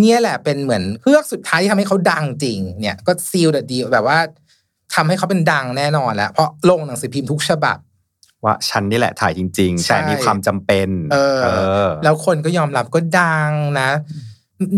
[0.00, 4.18] เนี่ยแหละเป็นเหมือนเพื่อกสุดท้ายที่ทำให้เขาดังจริง เนี่ยก็ซีลเดดีแบบว่า
[4.94, 7.78] ทำให้เขาเป็นดังแน่นอนแล้ว เพราะลงหนังสือพิมพ์ทุกฉบับ
[8.44, 11.42] ว่าฉันนี่แหละถ่ายจริงๆใช่แต่มีความจำเป็นเออ
[11.86, 13.90] อ แล้วคนก็ยอมรับก็ดังนะ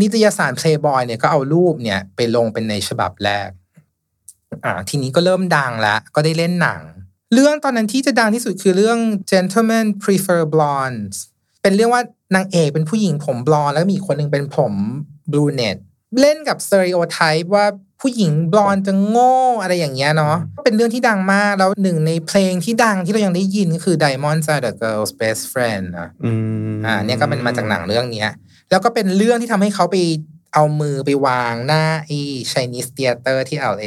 [0.01, 3.49] นิตยสาร Playboy เนี่ยก็เอารูปเนี่ย ไปลงเป็นในฉบับแรก
[4.65, 6.83] อ่า ทีนี้ก็เริ่มดังแล้ว ก็ได้เล่นหนัง
[7.35, 8.99] เรื่องตอนนั้นที่จะดังที่สุดคือเรื่อง
[9.31, 11.17] Gentlemen Prefer Blondes
[11.63, 12.03] เป็นเรื่องว่า
[12.35, 14.73] นางเอกเป็นผู้หญิงผมบลอนด์แล้วมีอีกคนหนึ่งเป็นผม
[15.33, 15.77] brunette
[16.21, 17.67] เล่นกับ stereotype ว่า
[18.07, 26.33] ผู้หญิงบลอนด์จะโง่อะไรอย่างเงี้ยเนาะเป็นเรื่องที่ดังมาก แล้วหนึ่งในเพลงที่ดังที่เรายังได้ยินก็คือ Diamonds Are the Girl's Best Friend นะอื
[26.75, 28.31] มอ่าเนี่ยก็เป็นมาจากหนังเรื่องเนี้ย
[28.71, 29.97] แล้วก็เป็นเรื่องที่ทำให้เขาไป
[30.55, 32.19] เอามือไปวางหน้าไอ้
[32.53, 33.87] Chinese Theater ที่ LA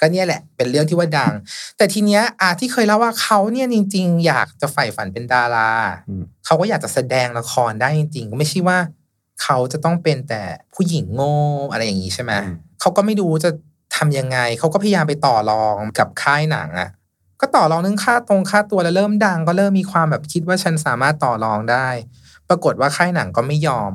[0.00, 1.32] ก็เนี่ยแหละ เป็นเรื่องที่ว่าดัง
[1.76, 5.70] แต่ทีเนี้ยอาที่เคยเล่าว่าเขาเนี่ยจริง ๆ อยากจะใฝ่ฝันเป็นดารา
[6.08, 8.78] อืมเขาก็อยากจะแสดงละครได้จริงๆ ก็ไม่ใช่ว่า
[9.42, 10.42] เขาจะต้องเป็นแต่
[10.74, 11.34] ผู้หญิงโง่
[11.72, 12.32] อะไรอย่างนี้ใช่ไหม
[12.84, 13.50] เขาก็ไม่รู้จะ
[13.96, 16.90] ทำยังไง เขาก็พยายามไปต่อรองกับค่ายหนังอะ
[17.40, 21.88] ก็ต่อรองเรื่องค่าตรงค่าตัวแล้วเริ่มดัง ก็เริ่มมีความแบบคิดว่าฉันสามารถต่อรองได้
[22.48, 23.92] ปรากฏว่าค่ายหนังก็ไม่ยอม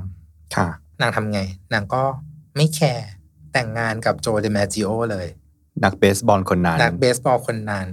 [0.56, 0.67] ค่ะ
[1.02, 1.39] นางทำไง
[1.73, 2.04] นางก็
[2.56, 3.08] ไม่แคร์
[3.54, 5.28] แต่งงานกับโจเดมาจิโอเลย
[5.84, 7.89] นักเบสบอลคนนั้น นักเบสบอลคนนั้น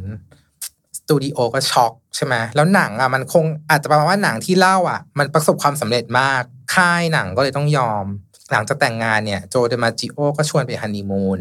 [0.99, 6.43] สตูดิโอก็ช็อกใช่ไหมแล้วหนังอะมันคงอาจจะประมาณว่าหนังที่เล่าอะ มันประสบความสำเร็จมาก
[6.75, 8.05] ค่ายหนังก็เลยต้องยอม
[8.53, 11.41] หลังจากแต่งงานเนี่ยโจเดมาจิโอก็ชวนไปฮันนีมูน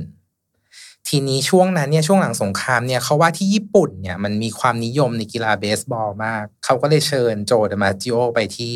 [1.08, 8.74] ทีนี้ช่วงนั้นเนี่ยช่วงหลังสงครามเนี่ยเขาว่าที่ญี่ปุ่นเนี่ยมันมีความนิยมในกีฬาเบสบอลมาก เขาก็เลยเชิญโจเดมาจิโอไปที่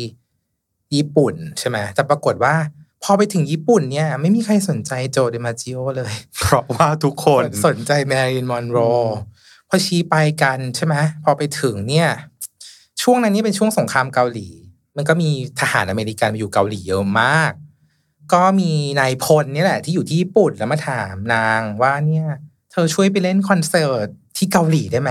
[0.94, 2.54] ญี่ปุ่นใช่ไหมแต่ปรากฏว่า
[3.02, 8.78] พอไปถึงญี่ปุ่นเนี่ย ไม่มีใครสนใจโจเดมาจิโอเลย เพราะว่าทุกคนสนใจแมริลินมอนโร
[9.68, 12.08] พอชี้ไปกันใช่ไหมพอไปถึงเนี่ย
[13.02, 14.48] ช่วงนั้นนี่เป็นช่วงสงครามเกาหลี
[14.96, 17.52] มันก็มีทหารอเมริกันมาอยู่เกาหลีเยอะมาก
[18.32, 22.26] ก็มีนายพลเนี่ยแหละ ที่อยู่ที่ญี่ปุ่นแล้วมาถามนางว่าเนี่ย
[22.72, 25.10] เธอช่วยไปเล่นคอนเสิร์ตที่เกาหลีได้ไหม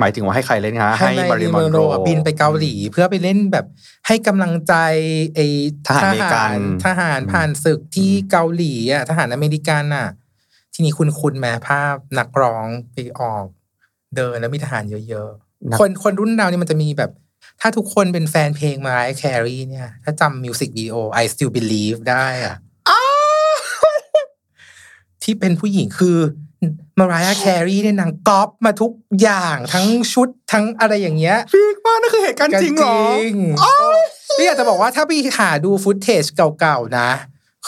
[0.00, 3.66] หมายถึงว่าให้ใครเล่นคะให้ให้มามาริรินมมออนนโรโรบินไปเกาหลี เพื่อไปเล่นแบบ
[4.06, 4.74] ให้กำลังใจ
[5.34, 5.46] ไอ้
[5.88, 10.08] ทหารอเมริกันทหารผ่านศึกที่เกาหลีอะทหารอเมริกันอะ
[10.74, 13.46] ทีนี้คุณคุณนึกภาพนักร้องไปออก
[14.16, 15.30] เดินแล้วมีทหารเยอะ
[15.70, 17.10] นักๆคนคนรุ่นเราเนี่ยมันจะมีแบบ
[17.60, 22.56] ถ้าทุกคนเป็นแฟนเพลงมารายแครีเนี่ย ถ้าจำมิวสิกวิดีโอ I Still Believe ได้อะ
[25.22, 26.18] ที่เป็นผู้หญิงคือ
[26.98, 32.98] มารายแครีเนี่ยนางก๊อปมาทุกอย่างทั้งชุดทั้งอะไรอย่างเงี้ยพีคมากนั่นคือเหตุการณ์จริงเหรอ
[34.38, 37.10] นี่อยากจะบอกว่าถ้าไปหาดูฟุตเทจเก่าๆนะ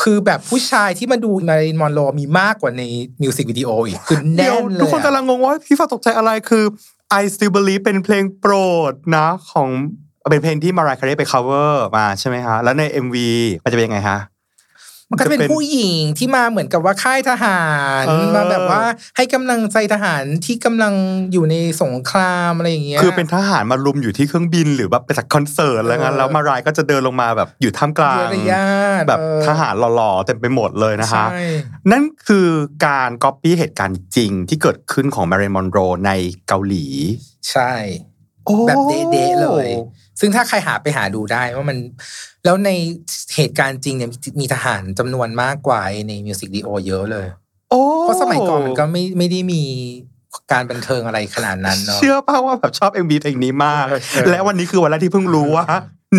[0.03, 2.83] คือแบบผู้ชายที่มาดูมารินมอนโรมีมากกว่าใน
[3.23, 6.65] มิวสิกวิดีโออีกคือเดี๋แน่ยวนเลยทุกคนอะกำลังงงว่าพี่ฟ้าตกใจอะไรคือ
[7.21, 8.55] I Still Believe เป็นเพลงโปร
[8.91, 9.69] ดนะของ
[10.31, 13.17] เป็นเพลงที่มารายคาเรไป cover มาใช่ไหมฮะแล้วใน MV
[13.65, 14.19] มันจะเป็นยังไงฮะ
[15.11, 17.63] มันก็จะเป็นจะเป็นผู้หญิงที่มาเหมือนกับว่าค่ายทหา
[18.03, 18.83] รเออมาแบบว่า
[19.17, 20.95] ให้กำลังใจทหารที่กำลัง
[21.33, 28.69] อยู่ในสงครามอะไรอย่างเงี้ยคือเป็นทหารมารุมอยู่ที่เครื่องบินหรือแบบไปจากคอนเสิร์ตแล้วงั้นเออแล้วมารายก็จะเดินลงมาแบบอยู่ท่ามกลางเยอะญา
[29.01, 31.43] ติแบบเออทหารหล่อๆเต็มไปหมดเลยนะคะใช่
[31.93, 32.49] นั่นคือ
[32.87, 36.11] การก๊อปปี้เหตุการณ์จริงที่เกิดขึ้นของมาริลมอนโรใน
[36.49, 36.87] เกาหลี
[37.51, 37.73] ใช่
[38.69, 39.69] แบบเดะๆเลย
[40.21, 41.79] ซึ่งถ้าใครหาไปหาดูได้ว่ามัน
[42.45, 42.71] แล้วใน
[43.37, 47.27] เหตุการณ์จริงเนี่ยมีมีทหารจำนวนมากกว่าในมิวสิกวิดีโอเยอะเลย
[47.71, 49.63] โอ้เพราะสมัยก่อนมันก็ไม่ไม่ได้มี
[50.53, 55.67] การบันเทิงอะไรขนาดนั้นเนาะเชื่อป่าว่าแบบชอบ MV เพลงนี้มากเออและวันนี้คือวันแรกที่เพิ่งรู้ว่า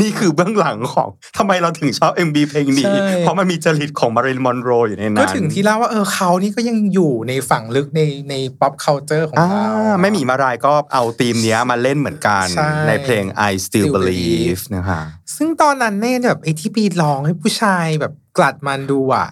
[0.02, 9.50] นี่คือเบื้องหลังของทำไมเราถึงชอบ MV เพลงนี้ใช่เพราะมันมีจริตของมาริลมอนโรอยู่ในนั้น ก็ถึงที่เล่าว่าเออเขานี่ก็ยังอยู่ในฝั่งลึกในใน pop culture ของอ่า
[9.88, 15.02] เราไม่มีมารายก็เอาธีมเนี้ยมาเล่นเหมือนกันใช่ในเพลง I Still Still Believe Believe นะคะ
[15.36, 19.28] ซึ่งตอนนั้นเนี่ยแบบไอ้ที่ปีร้องให้ผู้ชายแบบกลัดมันดูอะ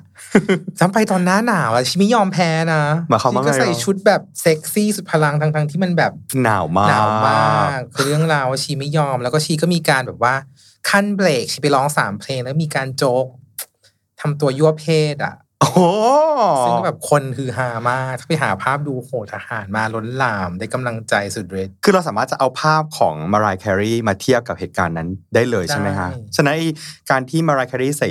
[0.79, 6.11] จำไปตอนหน้าหนาวอะชิไม่ยอมแพ้นะหมายความชีว่าไงก็ใส่หรอชุดแบบเซ็กซี่สุดพลังทั้งๆที่มันแบบ
[6.43, 10.33] หนาวมากหนาวมากคือเรื่องราวว่าชีไม่ยอม แล้วก็ชีก็มีการแบบว่า
[10.89, 13.25] ขั้นเบรกชีไปร้องสามเพลงแล้วมีการโจ๊ก
[14.21, 15.79] ทำตัวยั่วเพศอะโอ้โห
[16.65, 26.67] ซึ่งแบบคนคือฮามาก ถ้าไปหาภาพดูโหทหารมาล้นหลามได้กำลังใจสุดฤทธิ์คือเราสามารถจะเอาภาพของมารายแครีมาเทียบกับเหตุการณ์นั้นได้เลยใช่ไหมฮะได้ฉะนั้นไอ้
[27.11, 28.09] การที่มารายแครีใส่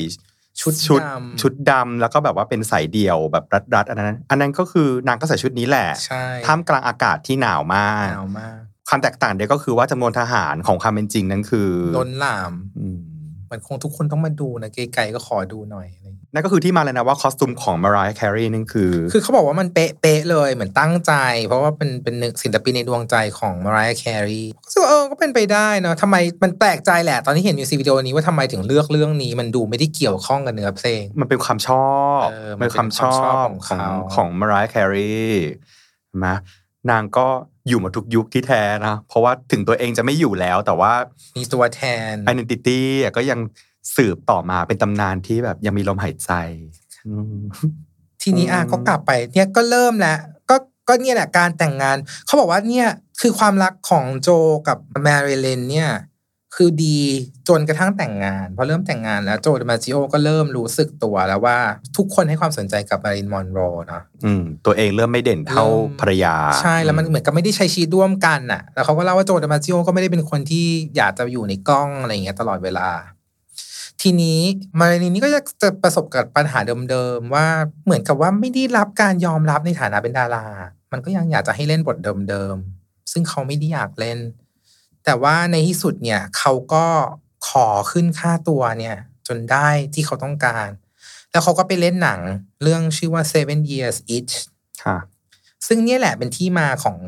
[0.60, 8.58] ชุดชุดดำชุดดำแล้วก็แบบว่าเป็นสายเดี่ยวแบบรัดๆอันนั้น อันนั้นก็คือนางก็ใส่ชุดนี้แหละใช่ท่ามกลางอากาศที่หนาวมากหนาวมาก
[8.92, 12.98] ความแตกต่างเดียวก็คือว่าจำนวนทหารของความเป็นจริงนั้นคือล้นหลามอืม
[13.50, 21.12] มันคงทุกคนต้องมาดูนะไกลๆก็ขอดูหน่อยอะไรอย่างเงี้ยนั่นก็คือที่มาเลยนะว่าคอสตูมของมารายแครีนั่นคือ คือเขาบอกว่ามันเป๊ะๆเลยเหมือนตั้งใจ
[21.46, 35.12] เพราะว่าเป็นเป็นหนึ่งศิลปินในดวงใจของมารายแครีซึ่งเออก็เป็นไปได้เนอะทำไมมันแปลกใจแหละ ตอนที่เห็นมิวสิกวิดีโอนี้ว่าทำไมถึงเลือกเรื่องนี้ มันดูไม่ได้เกี่ยวข้องกับเนื้อเพลง มันเป็นความชอบเออมันเป็นความชอบเป็นความชอบขขอองงเขาของมารายแครี
[36.08, 36.28] ใช่ไหม
[36.90, 37.28] นางก็
[37.68, 40.92] อยู่มาทุกยุคที่แท้นะ เพราะว่าถึงตัวเองจะไม่อยู่แล้ว แต่ว่า
[41.36, 43.40] มีตัวแทน identity อะก็ยัง
[43.96, 46.30] สืบต่อมาเป็นตำนานที่แบบยังมีลมหายใจ
[47.06, 47.40] อืม
[48.22, 50.18] ทีนี้อะอืมก็กลับไป เนี่ยก็เริ่มแล้ว
[50.50, 50.56] ก็
[50.88, 51.96] ก็เนี่ยแหละการแต่งงาน
[52.26, 52.88] เขาบอกว่าเนี่ย
[53.20, 54.28] คือความรักของโจ
[54.68, 55.90] กับแมรี่เลนเนี่ย
[56.56, 57.00] คือดี
[57.48, 61.58] จนกระทั่งแต่งงาน พอเริ่มแต่งงานแล้วโจเดมาจิโอก็เริ่มรู้สึกตัวแล้วว่า
[61.96, 72.88] ทุกคนให้ความสนใจกับมารินมอนโรเนาะอืมตัวเองเริ่มไม่เด่นเท่าเริ่มภรรยา ใช่แล้วมันเหมือนกับไม่ได้ใช้ชีวิตร่วมกันน่ะ แล้วเขาก็เล่าว่าโจเดมาจิโอก็ไม่ได้เป็นคนที่อยากจะอยู่ในกล้องอะไรอย่างเงี้ยตลอดเวลา
[74.02, 74.40] ทีนี้
[74.78, 76.58] มารินนี่ก็จะจะประสบกับปัญหา
[76.90, 77.46] เดิมๆว่า
[77.84, 80.46] เหมือนกับว่าไม่ได้รับการยอมรับในฐานะเป็นดารา
[80.92, 81.96] มันก็ยังอยากจะให้เล่นบท
[82.30, 84.18] เดิมๆซึ่งเขาไม่ได้อยากเล่น
[85.04, 86.86] แต่ว่าในที่สุดเนี่ยเขาก็
[87.48, 88.96] ขอขึ้นค่าตัวเนี่ย
[89.28, 90.68] จนได้ที่เขาต้องการ
[91.30, 92.20] แล้วเขาก็ไปเล่นหนัง
[92.62, 94.34] เรื่องชื่อว่า Seven Years Itch
[94.84, 94.98] ค่ะ
[95.66, 96.98] ซึ่งเนี่ยแหละเป็นที่มาของ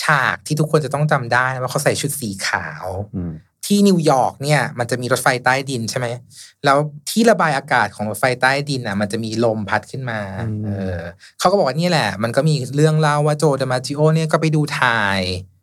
[0.00, 3.34] ฉากที่ทุกคนจะต้องจำได้ว่าเขาใส่ชุดสีขาวอืม
[3.68, 6.06] ที่นิวยอร์กเนี่ยมันจะมีรถไฟใต้ดินใช่ไหม
[6.64, 6.78] แล้ว
[7.10, 10.20] ที่ระบายอากาศของรถไฟใต้ดินอะ มันจะมีลมพัดขึ้นมา
[10.64, 11.00] เออ
[11.38, 15.20] เขาก็บอกว่านี่แหละ มันก็มีเรื่องเล่าว่าโจเดมาจิโอเนี่ยก็ไปดูถ่าย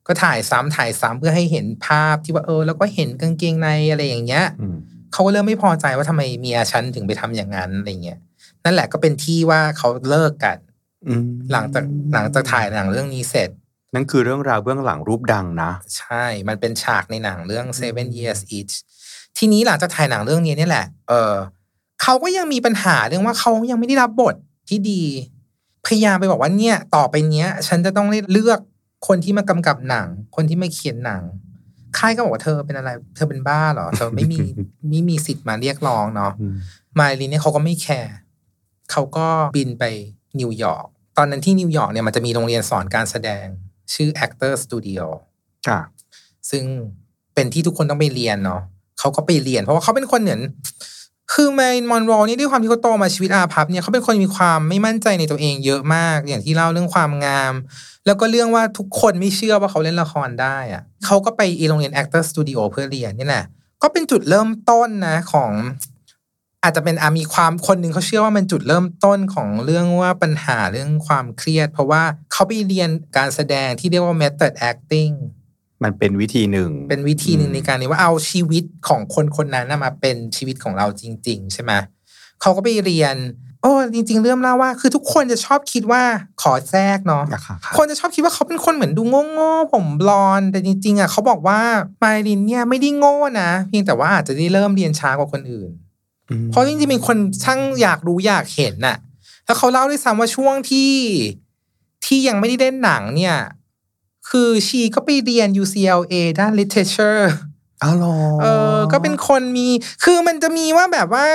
[0.08, 4.76] ก็ถ่ายซ้ำถ่ายซ้ำเพื่อให้เห็นภาพที่ว่าเออ แล้วก็เห็นกางเกงในอะไรอย่างเงี้ยอืม
[5.14, 8.20] เขาก็เริ่มไม่พอใจว่าทำไมเมียฉันถึงไปทำอย่างนั้นอะไรเงี้ย
[8.64, 10.58] นั่นแหละก็เป็นที่ว่าเขาเลิกกัน
[11.08, 11.84] อืมหลังจาก
[12.14, 13.50] หลังจากถ่ายหนังเรื่องนี้เสร็จ
[13.94, 18.74] นั่นคือเรื่องราวเบื้องหลังรูปดังนะ ใช่ มันเป็นฉากในหนังเรื่อง Seven Years Each
[19.38, 21.34] ทีนี้หลังจากถ่ายหนังเรื่องนี้เนี่ยแหละ เออ
[22.02, 24.36] เขาก็ยังมีปัญหาเรื่องว่าเขายังไม่ได้รับบท
[24.70, 25.04] ที่ดี
[25.86, 28.60] พยายามไปบอกว่าเนี่ย ต่อไปเนี้ย ฉันจะต้องได้เลือก
[29.08, 31.24] คนที่มากำกับหนัง คนที่มาเขียนหนัง
[31.98, 34.40] ค่ายก็บอกว่าเธอเป็นอะไร เธอเป็นบ้าเหรอ เธอไม่มี
[34.90, 36.56] ไม่มีสิทธิ์มาเรียกร้องเนาะอืม
[37.00, 38.14] มาลีเนี่ยเขาก็ไม่แคร์
[38.92, 39.84] เขาก็บินไป
[40.40, 40.86] นิวยอร์ก
[41.18, 43.46] ตอนนั้นที่นิวยอร์กเนี่ยมันจะมีโรงเรียนสอนการแสดง
[43.94, 45.06] ชื่อ Actor Studio
[45.68, 45.80] ค่ะ
[46.52, 46.64] ซึ่ง
[47.36, 48.62] เป็นที่ทุกคนต้องไปเรียนเนาะ
[49.00, 50.42] เขาก็ไปเรียน เพราะว่าเขาเป็นคนเหมือน
[51.34, 57.54] คือแมริลินมอนโรนี่ด้วยความที่เขาโตมาชีวิตอาภัพเนี่ยเขาเป็นคนมีความไม่มั่นใจในตัวเองเยอะมาก อย่างที่เล่าเรื่องความงาม
[58.06, 63.46] แล้วก็เรื่องว่าทุกคนไม่เชื่อว่าเขาเล่นละครได้อะเขาก็ไปอีโรงเรียน Actor Studio เพื่อเรียนนี่แหละ
[63.82, 65.52] ก็เป็นจุดเริ่มต้นนะของ
[66.64, 75.14] อาจจะเป็นอามีความคนหนึ่งเขาเชื่อว่ามันจุดเริ่มต้นของเรื่องว่าปัญหาเรื่องความเครียด เพราะว่าเขาไปเรียนการแสดงที่เรียกว่า method acting
[75.84, 81.72] มันเป็นวิธีหนึ่ง เป็นวิธีหนึ่งในการนี้ว่าเอาชีวิตของคนคนนั้นน่ะมาเป็นชีวิตของเราจริง ๆ ใช่ไหม
[82.42, 83.16] เขาก็ไปเรียน
[83.62, 86.04] โอ้จริง ๆ เริ่มเล่าว่า คือทุกคนจะชอบคิดว่า
[86.42, 91.60] ขอแทรกเนาะอะค่ะค่ะคนจะชอบคิดว่าเขาเป็นคนเหมือนดูโง่ๆผมบลอนด์แต่จริง ๆอะเขาบอกว่า
[92.04, 95.72] มารินเนี่ยไม่ได้โง่นะ เพียงแต่ว่าอาจจะได้เริ่มเรียนช้ากว่าคนอื่น
[96.30, 98.98] อืมเพราะจริงๆเป็นคนช่างอยากรู้อยากเห็นน่ะ
[99.46, 100.92] แล้วเขาเล่าด้วยซ้ำว่าช่วงที่
[102.06, 103.38] ที่ยังไม่ได้เล่นหนังเนี่ย
[104.32, 107.24] คือชีก็ไปเรียน UCLA ด้าน literature
[107.84, 109.68] อ้าวเหรอเออก็เป็นคนมี
[110.04, 111.26] คือมันจะมีว่าแบบว่า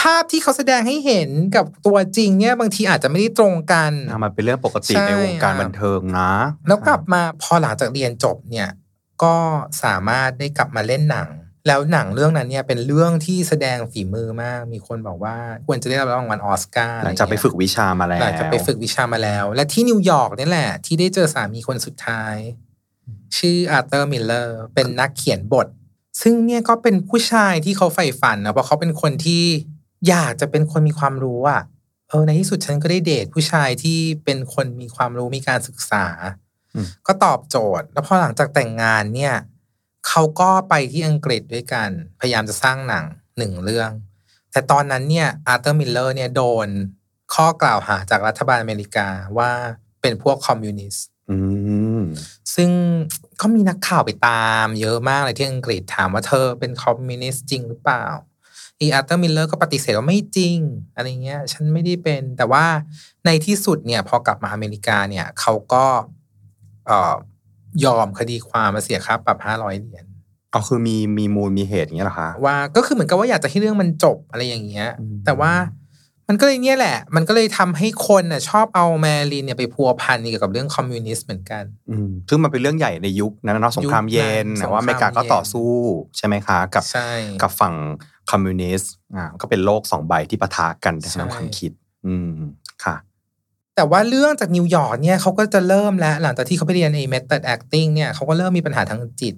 [0.00, 6.32] ภาพที่เขาแสดงให้เห็นกับตัวจริงเนี่ยบางทีอาจจะไม่ได้ตรงกันอะมันเป็นเรื่องปกติใช่ในวงการอะบันเทิงนะ
[6.68, 8.70] แล้วกลับมาพอหลังจากเรียนจบเนี่ย
[9.22, 9.34] ก็
[9.84, 11.28] สามารถได้กลับมาเล่นหนัง
[11.66, 22.36] แล้วหนังเรื่องนั้นเนี่ยเป็นเรื่องที่แสดงฝีมือมาก มีคนบอกว่าควรจะได้รับรางวัลออสการ์หลังจากไปฝึกวิชามาแล้วหลังจากไปฝึกวิชามาแล้ว และที่นิวยอร์กนี่แหละ ที่ได้เจอสามีคนสุดท้าย
[23.36, 25.66] ชื่ออาร์เตอร์มิลเลอร์เป็นนักเขียนบท
[26.22, 29.44] ซึ่งเนี่ยก็เป็นผู้ชายที่เขาใฝ่ฝันนะเพราะเขาเป็นคนที่
[30.08, 31.62] อยากจะเป็นคนมีความรู้อะ
[32.08, 36.06] เออในที่สุดฉันก็ได้เดทผู้ชายที่เป็นคนมีความรู้มีการศึกษา
[36.74, 39.34] อืมก็ตอบโจทย์ แล้วพอหลังจากแต่งงานเนี่ย
[40.08, 41.90] เขาก็ไปที่อังกฤษด้วยกัน
[42.20, 43.04] พยายามจะสร้างหนัง
[43.38, 43.90] หนึ่งเรื่อง
[44.52, 46.68] แต่ตอนนั้นเนี่ยอาร์เตอร์มิลเลอร์เนี่ยโดน
[47.34, 49.50] ข้อกล่าวหาจากรัฐบาลอเมริกาว่า
[50.00, 51.38] เป็นพวกคอมมิวนิสต์อื
[51.98, 52.00] ม
[52.54, 52.70] ซึ่ง
[53.40, 58.04] ก็มีนักข่าวไปตามเยอะมากเลยที่อังกฤษถามว่าเธอเป็นคอมมิวนิสต์จริงหรือเปล่า
[58.80, 60.58] อีอาร์เตอร์มิลเลอร์ก็ปฏิเสธว่าไม่จริง
[60.94, 62.64] อะไรเงี้ย ฉันไม่ได้เป็น แต่ว่า
[63.26, 65.84] ในที่สุดเนี่ย พอกลับมาอเมริกาเนี่ย เขาก็
[66.86, 67.14] เอ่อ
[67.84, 70.04] ยอมคดีความมาเสียค่าปรับห้าร้อยเหรียญ
[70.54, 75.52] ก็คือมีมีมูลมีเหตุอย่างเงี้ยเหรอคะว่าก็คือเหมือนกับว่าอยากจะให้เรื่องมันจบอะไรอย่างเงี้ยอืมแต่ว่า
[76.28, 85.72] มันก็เลยเนี่ยแหละ มันก็เลยทำให้คนน่ะชอบเอาแมรินเนี่ยไปพัวพันเกี่ยวกับเรื่องคอมมิวนิสต์เหมือนกันอืมซึ่งมันเป็นเรื่องใหญ่ในยุคนั้นนะเนาะสงครามเย็นยุคนั้นแต่ว่าอเมริกาก็สงครามเย็นต่อสู้
[86.16, 87.08] ใช่ไหมคะ กับใช่
[87.42, 87.74] กับฝั่ง
[88.30, 91.72] คอมมิวนิสต์อ่าก็เป็นโลกสองใบที่ปะทะกันทางด้านใช่ความคิด
[92.06, 92.30] อืม
[92.84, 92.96] ค่ะ
[93.76, 99.34] แต่ว่าเรื่องจากนิวยอร์กเนี่ยเขาก็จะเริ่มแล้วหลังจากที่เขาไปเรียนไอ้ method acting เนี่ยเขาก็เริ่มมีปัญหาทางจิต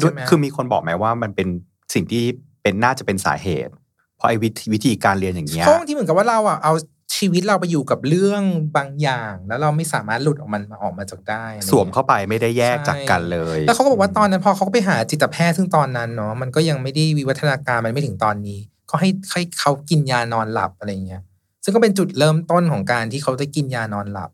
[0.00, 1.48] ด้วยใช่ไหมคือมีคนบอกไหมว่ามันเป็น
[1.94, 2.24] สิ่งที่
[2.62, 3.72] เป็นน่าจะเป็นสาเหตุ
[4.16, 6.72] เพราะไอ้วิธีวิธีการเรียนอย่างเงี้ยเพราะบางทีเหมือนกับว่าเราอะเอา
[7.16, 8.42] ชีวิตเราไปอยู่กับเรื่อง
[8.76, 21.22] บางอย่าง แล้วเราไม่สามารถหลุดออกมันมาออกมาจากได้อะไรสวมเข้าไปไม่ได้แยกจากกันเลย แล้วเขาก็บอกว่าตอนนั้นพอเขาก็ไปหาจิตแพทย์ซึ่งตอนนั้นเนาะมันก็ยังไม่ได้วิวัฒนาการมันไม่ถึงตอนนี้เขาให้ให้เขากินยานอนหลับอะไรเงี้ย
[21.66, 24.30] ซึ่งก็เป็นจุดเริ่มต้นของการที่เขาได้กินยานอนหลับ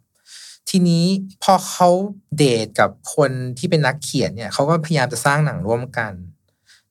[0.70, 1.04] ทีนี้
[1.42, 1.88] พอเขา
[2.36, 6.12] เดทกับคนที่เป็นนักเขียนเนี่ยเขาก็พยายามจะสร้างหนังร่วมกัน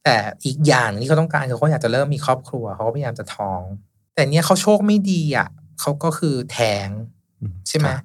[0.03, 3.61] แต่อีกอย่างที่เขาต้องการคือเขาอยากจะเริ่มมีครอบครัวเขาก็พยายามจะท้อง
[4.13, 5.49] แต่เนี้ยเขาโชคไม่ดีอะ
[5.81, 6.87] เขาก็คือแท้ง
[7.41, 8.01] อืมใช่ไหมครับ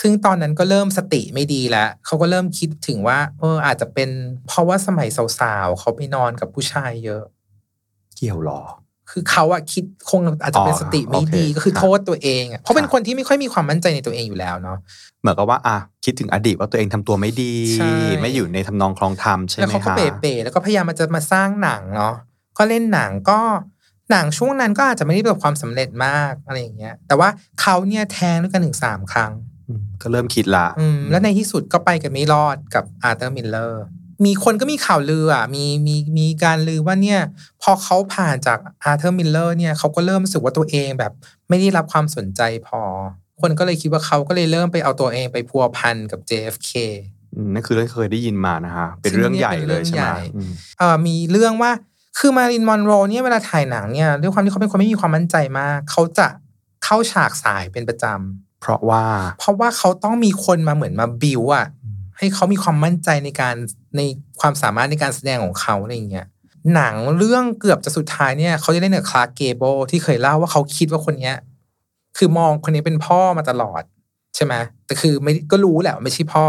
[0.00, 4.10] ซึ่งตอนนั้นก็เริ่มสติไม่ดีแล้วเขาก็เริ่มคิดถึงว่า เออ อาจจะเป็น
[4.46, 5.08] เพราะว่าสมัย
[5.40, 7.24] สาวๆเขาไปนอนกับผู้ชายเยอะ
[8.16, 8.62] เกี่ยวหรอ
[9.10, 14.78] คือเขาอะคิดคงอาจจะเป็นอ๋อสติไม่ดีโอเคก็คือครับโทษตัวเองอะเพราะเป็นครับคนที่ไม่ค่อยมีความมั่นใจในตัวเองอยู่แล้วเนาะ
[15.20, 17.92] เหมือนกับว่าอะคิดถึงอดีตว่าตัวเองทำตัวไม่ดีใช่
[18.22, 22.14] ไม่อยู่ในทำนองคลองธรรมใช่แล้วไหมเขาก็คะเป๋ๆแล้วก็พยายามมันจะมาสร้างหนังเนาะ
[22.58, 23.40] ก็เล่นหนังก็
[24.10, 27.28] หนังช่วงนั้นก็อาจจะไม่ได้ประสบความสำเร็จมากอะไรอย่างเงี้ย แต่ว่า
[27.60, 29.32] เขาเนี่ยแทงด้วยกันถึงสามครั้ง
[29.68, 33.84] อืมก็เริ่มคิดละอืมแล้วในที่สุดก็ไปกันไม่รอดกับอาร์เธอร์มิลเลอร์
[34.24, 37.20] มีคนก็มีข่าวลืออะมีมีมีการลือว่าเนี่ย
[37.62, 41.12] พอเขาผ่านจากอาร์เธอร์มิลเลอร์เนี่ยเขาก็เริ่มรู้สึกว่าตัวเองแบบ
[41.48, 42.80] ไม่ได้รับความสนใจพอ
[43.40, 46.70] คนก็เลยคิดว่าเขาก็เลยเริ่มไปเอาตัวเองไปพัวพันกับ JFK
[47.34, 51.70] อืมนั่นคือเรื่องที่เคยได้ยินมานะคะเป็นเรื่องใหญ่เลยใช่ไหมเป็นเรื่องใหญ่อืมเอ่อมีเรื่องว่า
[52.18, 56.26] คือมารินมอนโรเนี่ยเวลาถ่ายหนังเนี่ยด้วยความที่เขาเป็นคนไม่มีความมั่นใจมาก เขาจะ
[56.84, 59.04] เข้าฉากสายเป็นประจำเพราะว่า
[59.38, 61.66] เพราะว่าเขาต้องมีคนมาเหมือนมาบิวอะ
[62.18, 63.56] ให้เขามีความมั่นใจในการ
[63.96, 64.00] ใน
[64.40, 66.26] ความสามารถในการแสดงของเขาอะไรอย่างเงี้ย
[66.74, 71.36] หนังเรื่องเกือบจะสุดท้ายเนี่ยเขาจะเล่นกับคลาร์เกเบิลที่เคยเล่าว่าเขาคิดว่าคนเนี้ย
[72.18, 73.82] คือมองคนนี้เป็นพ่อมาตลอด
[74.34, 74.54] ใช่ไหม
[74.86, 76.46] แต่คือไม่ก็รู้แหละว่าไม่ใช่พ่อ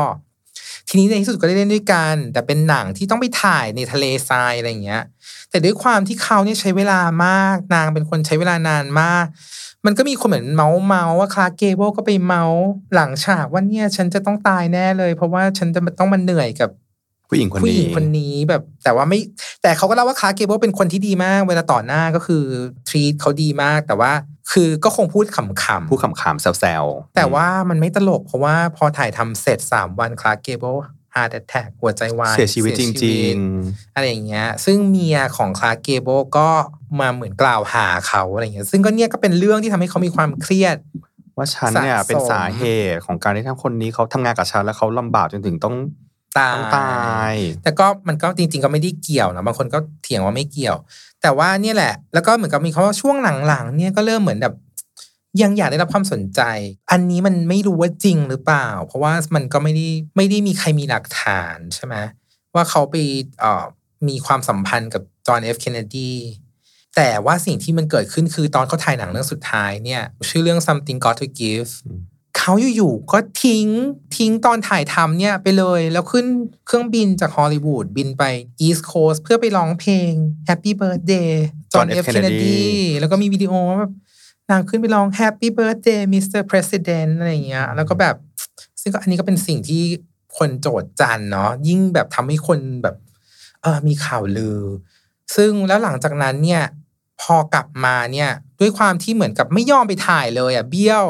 [0.88, 5.04] ทีนี้ในที่สุดก็ได้เล่นด้วยกัน แต่เป็นหนังที่ต้องไปถ่ายในทะเลทรายอะไรอย่างเงี้ย
[5.50, 9.26] แต่ด้วยความที่เขาเนี่ยใช้เวลามาก นางเป็นคนใช้เวลานานมาก
[9.86, 16.70] มันก็มีคนเหมือนเม้าท์เม้าท์ว่าคลาร์กเกเบิลก็ไปเม้าท์หลังฉากว่าเนี่ยฉันจะต้องตายแน่เลย เพราะว่าฉันจะต้องมาเหนื่อยกับ
[17.32, 19.20] ผู้หญิงคนผู้หนี้ญิงคนนี้แบบ แต่ว่าไม่
[19.64, 22.44] แต่เขาก็เล่าว่าคลาร์กเกเบิลเป็นคนที่ดีมาก เวลาต่อหน้าก็คือ
[22.88, 24.12] treat เขาดีมาก แต่ว่า
[24.52, 30.76] คือก็คงพูดขำๆผู้ขำๆแซวๆแต่ว่ามันไม่ตลกเพราะว่าพอถ่ายทำเสร็จสามวันคลาร์กเกเบิล
[31.16, 33.36] heart attack หัวใจวายเสียชีวิตจริง
[33.96, 36.50] อะไรอย่างเงี้ย ซึ่งเมียของคลาร์กเกเบิลก็
[37.00, 42.64] มาเหมือนกล่าวหาเขาอะไรอย่างเงี้ย ซึ่งก็เนี่ยก็เป็นเรื่องที่ทำให้เขามีความเครียดๆว่าฉันเนี่ยสะสมเป็นสาเห
[42.94, 45.76] ตุของการที่ทั้งคนนี้เขาทำงานกับฉันแล้วเขาลำบากจนถึงต้อง
[46.38, 46.94] ตายต้องตา
[47.32, 50.78] ย แต่ก็มันก็จริง ๆ ก็ไม่ได้เกี่ยวนะบางคนก็เถียงว่าไม่เกี่ยว
[51.22, 53.16] แต่ว่าเนี่ยแหละ แล้วก็เหมือนกับมีคำว่าช่วง
[53.48, 54.56] หลังๆ เนี่ยก็เริ่มเหมือนแบบ
[55.42, 56.42] ยังอยากได้รับความสนใจ
[56.92, 61.96] อันนี้มันไม่รู้ว่าจริงหรือเปล่า เพราะว่ามันก็ไม่ได้ไม่ได้มีใครมีหลักฐานใช่ไหม
[62.56, 62.96] ว่าเขาไป
[63.40, 63.66] เอ่อ
[64.08, 66.12] มีความสัมพันธ์กับจอห์นเอฟเคนเนดี
[66.96, 71.70] แต่ว่าสิ่งที่มันเกิดขึ้นคือตอนเขาถ่ายหนังเรื่องสุดท้ายเนี่ย ชื่อเรื่อง something got to give
[72.38, 73.68] เขาอยู่ๆก็ทิ้ง
[74.18, 76.26] ทิ้งตอนถ่ายทำเนี่ยไปเลย แล้วขึ้น
[76.66, 78.24] เครื่องบินจากฮอลลีวูดบินไป
[78.62, 80.12] อีส t ์โคสเพื่อไปร้องเพลง
[80.48, 81.30] Happy Birthday
[81.74, 82.04] จอห์น John เอ F.
[82.04, 82.64] ฟเคนเน Kennedy ดี
[83.00, 83.94] แล้วก็มีวิดีโอว่าแบบ
[84.50, 86.42] นางขึ้นไปร้อง Happy Birthday Mr.
[86.52, 88.16] President อะไรอย่างเงี้ยแล้วก็แบบ
[88.82, 89.84] ซึ่งก็อันนี้ก็เป็นสิ่งที่
[90.38, 92.96] คนโจทย์จันเนาะยิ่งแบบทำให้คนแบบ
[93.62, 94.60] เออมีข่าวลือ
[95.36, 96.64] ซึ่งแล้วหลังจากนั้นเนี่ย
[97.22, 98.30] พอกลับมาเนี่ย
[98.60, 101.06] ด้วยความที่เหมือนกับไม่ยอมไปถ่ายเลยอะเบี้ยว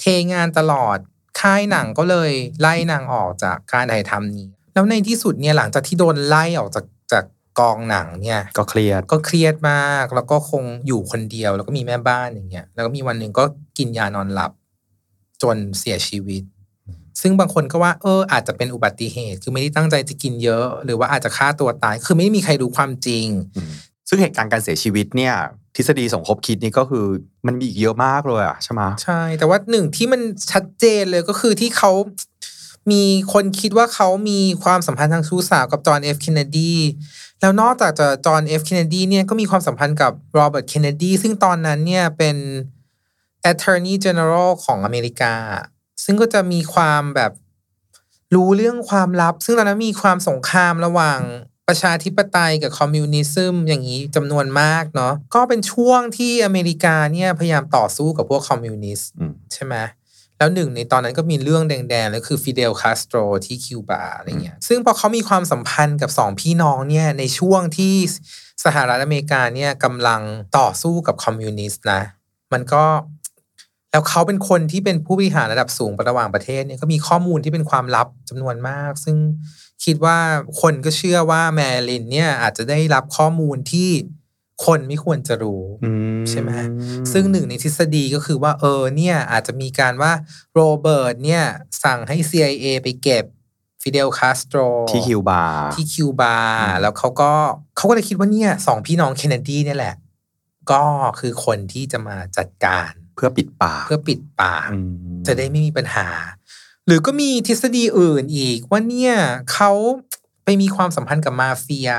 [0.00, 0.98] เทงานตลอด
[1.40, 7.24] ค่ายหนังก็เลยไล่นางออกจากการถ่ายทำนี้ แล้วในที่สุดเนี่ยหลังจากที่โดนไล่ออกจากจาก
[7.60, 13.44] กองหนังเนี่ยก็เครียดก็เครียดมาก แล้วก็คงอยู่คนเดียว แล้วก็มีแม่บ้านอย่างเงี้ยแล้วก็มีวันหนึ่งก็
[13.78, 14.52] กินยานอนหลับ
[15.42, 16.42] จนเสียชีวิต
[17.20, 23.26] ซึ่งบางคนก็ว่า เออ อาจจะเป็นอุบัติเหตุ คือไม่ได้ตั้งใจจะกินเยอะ หรือว่าอาจจะฆ่าตัวตาย คือไม่มีใครรู้ความจริง
[24.10, 25.34] ซึ่งเหตุการณ์การเสียชีวิตเนี่ย
[25.76, 27.06] ทฤษฎีสมคบคิดนี่ก็คือ
[27.46, 30.20] มันมีอีกเยอะมากเลยอะใช่ไหมใช่ แต่ว่าหนึ่งที่มัน
[30.52, 31.92] ชัดเจนเลยก็คือที่เขา
[32.90, 36.74] มีคนคิดว่าเขามีความสัมพันธ์ทางชู้สาวกับจอห์นเอฟเคนเนดี
[37.40, 42.36] แล้วนอกจากจะจอห์นเอฟเคนเนดีเนี่ยก็มีความสัมพันธ์กับโรเบิร์ตเคนเนดี ซึ่งตอนนั้นเนี่ยเป็น
[43.50, 45.34] Attorney General ของอเมริกา
[46.04, 47.32] ซึ่งก็จะมีความแบบ
[48.34, 51.20] รู้เรื่องความลับ ซึ่งตอนนั้นมีความสงครามระหว่าง
[51.68, 59.76] ประชาธิปไตยกับ communism อย่างนี้จำนวนมากเนาะก็เป็นช่วงที่อเมริกาเนี่ยพยายามต่อสู้กับพวกคอมมิวนิสต์อืมใช่ไหม
[60.38, 67.94] แล้วหนึ่งในตอนนั้นก็มีเรื่องแดงๆแล้วคือฟิเดลคาสโตรที่คิวบาอะไรเงี้ยซึ่งพอเขามีความสัมพันธ์กับสองพี่น้องเนี่ยในช่วงที่
[68.64, 70.22] สหรัฐอเมริกาเนี่ยกำลัง
[70.58, 72.02] ต่อสู้กับคอมมิวนิสต์นะ
[72.52, 72.84] มันก็
[73.90, 79.16] แล้วเขาเป็นคนที่เป็นผู้บริหารระดับสูงระหว่างประเทศเนี่ยก็มีข้อมูลที่เป็นความลับจำนวนมาก ซึ่ง
[79.84, 80.18] คิดว่า
[80.60, 83.90] คนก็เชื่อว่าแมรินเนี่ยอาจจะได้รับข้อมูลที่
[84.66, 86.50] คนไม่ควรจะรู้อืมใช่ไหม
[87.12, 90.12] ซึ่งหนึ่งในทฤษฎีก็คือว่า เออเนี่ยอาจจะมีการว่า
[90.54, 91.44] โรเบิร์ตเนี่ย
[91.84, 93.24] สั่งให้ CIA ไปเก็บ
[93.82, 94.58] ฟิเดลคาสโตร
[94.90, 97.32] ที่คิวบาร์ที่คิวบาอืมแล้วเขาก็
[97.76, 99.94] เขาก็เลยคิดว่าเนี่ยสองพี่น้องเคนเนดีเนี่ยแหละ
[100.70, 100.82] ก็
[101.20, 104.78] คือคนที่จะมาจัดการเพื่อปิดปาก เพื่อปิดปากอื
[105.18, 106.08] มจะได้ไม่มีปัญหา
[106.86, 109.14] หรือก็มีทฤษฎีอื่นอีกว่าเนี่ย
[109.52, 109.72] เขา
[110.44, 111.90] ไปมีความสัมพันธ์กับมาเฟีย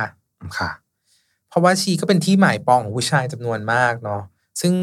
[0.57, 0.71] ค่ะ
[1.49, 4.21] เพราะว่าชีก็เป็นที่หมายปองของผู้ชายจำนวนมากเนาะ
[4.61, 4.73] ซึ่ง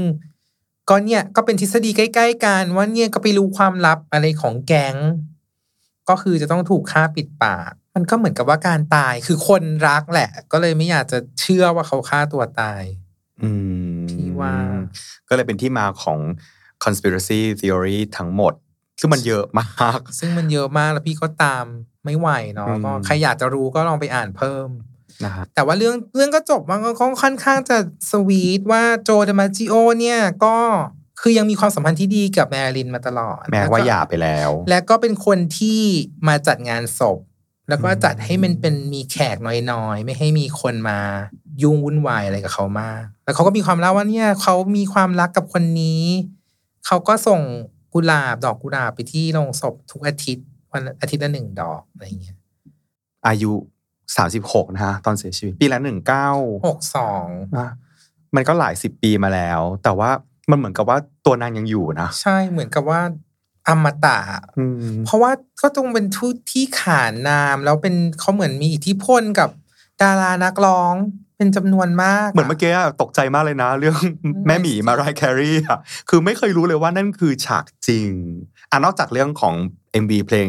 [0.89, 4.97] ก็เนี่ยก็เป็นทฤษฎีใกล้ๆกันว่าเนี่ยก็ไปรู้ความลับอะไรของแก๊ง
[6.09, 12.82] ก็คือจะต้องถูกฆ่าปิดปาก มันก็เหมือนกับว่าการตายคือคนรักแหละ ก็เลยไม่อยากจะเชื่อว่าเขาฆ่าตัวตาย
[13.43, 13.51] อื
[13.93, 13.97] มพี่
[14.41, 14.55] ว่า
[15.28, 16.18] ก็เลยเป็นที่มาของ
[16.84, 18.55] conspiracy theory ทั้งหมด
[19.01, 21.64] ซึ่งมันเยอะมาก ซึ่งมันเยอะมากแล้วพี่ก็ตาม
[22.05, 24.68] ไม่ไหวเนาะอืมก็ใครอยากจะรู้ก็ลองไปอ่านเพิ่ม
[25.24, 26.91] นะฮะแต่ว่าเรื่องเรื่องก็จบมันก็
[27.22, 27.76] ค่อนข้างจะ
[28.11, 30.57] สวีทว่าโจเดมาจิโอเนี่ยก็
[31.20, 35.80] คือยังมีความสัมพันธ์ที่ดีกับแมรินมาตลอด แม้ว่าหย่าไปแล้ว และก็เป็นคนที่
[36.28, 37.18] มาจัดงานศพ
[37.68, 39.36] แล้วก็จัดให้มันเป็นมีแขก
[39.72, 41.01] น้อยๆ ไม่ให้มีคนมา
[41.63, 46.03] ยุ่งวุ่นวายอะไรกับเขามากแล้วเขาก็มีความเล่าว่าเนี่ยเขามีความรักกับคนนี้
[46.87, 47.41] เขาก็ส่ง
[47.95, 52.37] กุหลาบดอกกุหลาบไปที่โรงศพทุกอาทิตย์วันอาทิตย์ละหนึ่งดอกอะไรอย่างเงี้ย
[53.27, 53.53] อายุ
[54.17, 56.29] สามสิบหกนะฮะ ตอนเสียชีวิต ปีละหนึ่งเก้า
[56.69, 57.27] หกสอง
[58.35, 60.11] มันก็หลายสิบปีมาแล้ว แต่ว่า
[60.51, 63.01] มันเหมือนกับว่าตัวนางยังอยู่นะ ใช่เหมือนกับว่า
[63.69, 64.19] อมตะ
[64.59, 65.31] อืมเพราะว่า
[65.63, 69.51] ก็ต้องเป็นทุที่ขานนาม แล้วเป็นเขาเหมือนมีอิทธิพลกับ
[70.03, 70.95] ดารานักร้อง
[71.39, 73.97] เป็นจำนวนมาก เหมือนเมื่อกี้อะตกใจมากเลยนะ เรื่อง
[74.47, 75.78] แม่หมีมารายห์แครีอะ
[76.09, 78.09] คือไม่เคยรู้เลยว่านั่นคือฉากจริง
[78.70, 79.55] อะนอกจากเรื่องของ
[80.03, 80.49] MV เพลง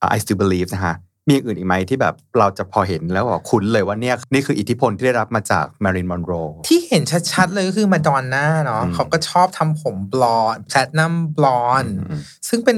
[0.00, 0.96] อะ I Still Believe นะฮะ
[1.26, 6.32] มีอย่างอื่นอีกไหมที่แบบเราจะพอเห็นแล้วก็คุ้นเลยว่าเนี่ยนี่คืออิทธิพลที่ได้รับมาจากมารินมอนโร
[6.68, 7.02] ที่เห็น
[7.32, 12.76] ชัดๆเลยก็คือมาดอนน่าเนาะอืมเขาก็ชอบทำผม blonde platinum blonde อืมซึ่งเป็น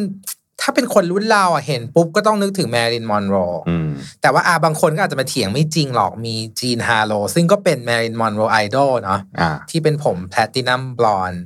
[0.60, 3.36] ถ้าเป็นคนรุ่นเราอะเห็นปุ๊บก็ต้องนึกถึงแมรินมอนโร
[3.68, 3.88] อืม
[4.20, 11.42] แต่ว่าอาบางคนก็อาจจะมาเถียงไม่จริงหรอกมีจีนฮาร์โลว์ซึ่งก็เป็นแมรินมอนโรไอดอลเนาะอ่าที่เป็นผม platinum blonde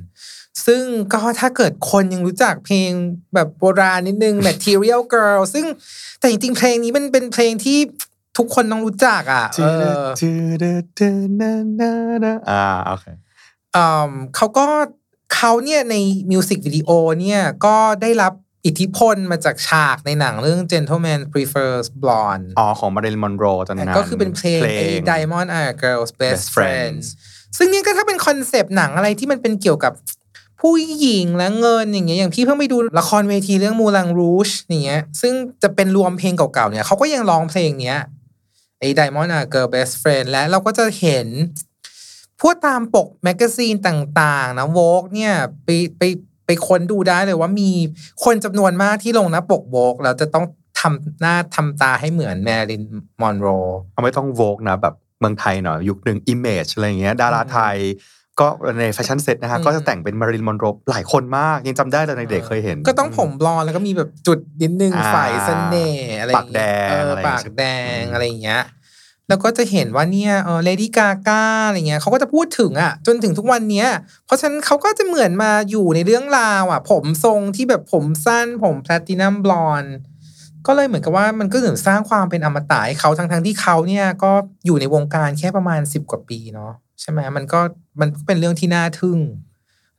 [0.65, 0.83] ซึ่ง
[1.13, 2.91] ก็ถ้าเกิดคนยังรู้จักเพลง
[3.33, 5.65] แบบโบราณนิดนึง Material Girl ซึ่ง
[6.19, 7.79] แต่จริงๆ เพลงนี้มันเป็นเพลงที่
[8.37, 9.65] ทุกคนต้องรู้จักอะเอ
[10.01, 10.03] อ
[12.51, 13.05] อ่าโอเค
[13.75, 14.65] อืมเขาก็
[15.35, 15.95] เขาเนี่ยใน
[16.31, 16.89] มิวสิกวิดีโอ
[17.21, 18.33] เนี่ยก็ได้รับ
[18.65, 27.05] อิทธิพลมาจากฉากในหนังเรื่อง Gentleman Prefers Blonde อ๋อ ของมาริลมอนโรตอนนั้น ก็คือเป็นเพลงเพลไอ้ง Diamond Are Girls Best Best Friends Friends
[27.57, 29.93] ซึ่งเนี่ยก็ถ้าเป็นคอนเซปต์หนังอะไรที่มันเป็นเกี่ยวกับ
[30.61, 35.33] ผู้หญิงและเงินอย่างเงี้ยอย่างพี่เพิ่งไปดูละครเวทีเรื่องมูลังรูชอย่างเงี้ยซึ่ง
[35.63, 37.99] จะเป็นรวมเพลงเก่าๆเนี่ยเขาก็ยังร้องเพลงเนี้ย
[38.79, 41.27] ไอ้ Diamond Are Girl Best Friend และเราก็จะเห็น
[42.41, 45.33] พวกตามปกแมกกาซีนต่างๆนะ Vogue เนี่ย
[45.63, 46.03] ไปไป
[46.45, 47.71] ไปค้นดูได้เลยว่ามี
[48.25, 50.45] คนจำนวนมากที่ลงหน้าปก Vogue แล้วจะต้อง
[50.79, 52.83] ทำหน้าทำตาให้เหมือนแมริน
[53.21, 53.47] มอนโร
[53.93, 57.77] เอาไม่ต้อง Vogue นะแบบเมืองไทยหน่อยยุคหนึ่ง Image อะไรอย่างเงี้ยดาราไทย
[58.39, 58.47] ก็
[58.79, 67.63] ในแฟชั่นเซ็ตนะฮะอืมก็จะแต่งเป็นมาริลมอนโรหลายคนมาก ยังจำได้เลยในเด็กเคยเห็น ก็ต้องผมบลอนด์แล้วก็มีแบบจุดนิดนึงอ่าฝ่ายเสน่ห์อะไรอย่ปากแดงเอออะไรปากแด
[67.99, 68.61] งอืมอะไรอย่างเงี้ย
[69.33, 73.87] แล้วก็จะเห็นว่าเนี่ยเออเลดี้กาก้าอะไรเงี้ยเขาก็จะพูดถึงอะ จนถึงทุกวันเนี้ย
[74.25, 79.83] เพราะฉะนั้นเขาก็จะเหมือนมาอยู่ในเรื่องราวอะ ผมทรงที่แบบผมสั้น ผมแพลตินัมบลอน
[80.67, 84.31] ก็เลยเหมือนกับว่ามันก็ถึงสร้างความเป็นอมตะให้เขาทั้งทั้งที่เขาเนี่ยก็
[84.65, 86.71] อยู่ในวงการแค่ประมาณสิบกว่าปีเนาะ
[87.01, 87.59] ใช่ไหมมันก็
[87.99, 89.19] มันเป็นเรื่องที่น่าทึ่ง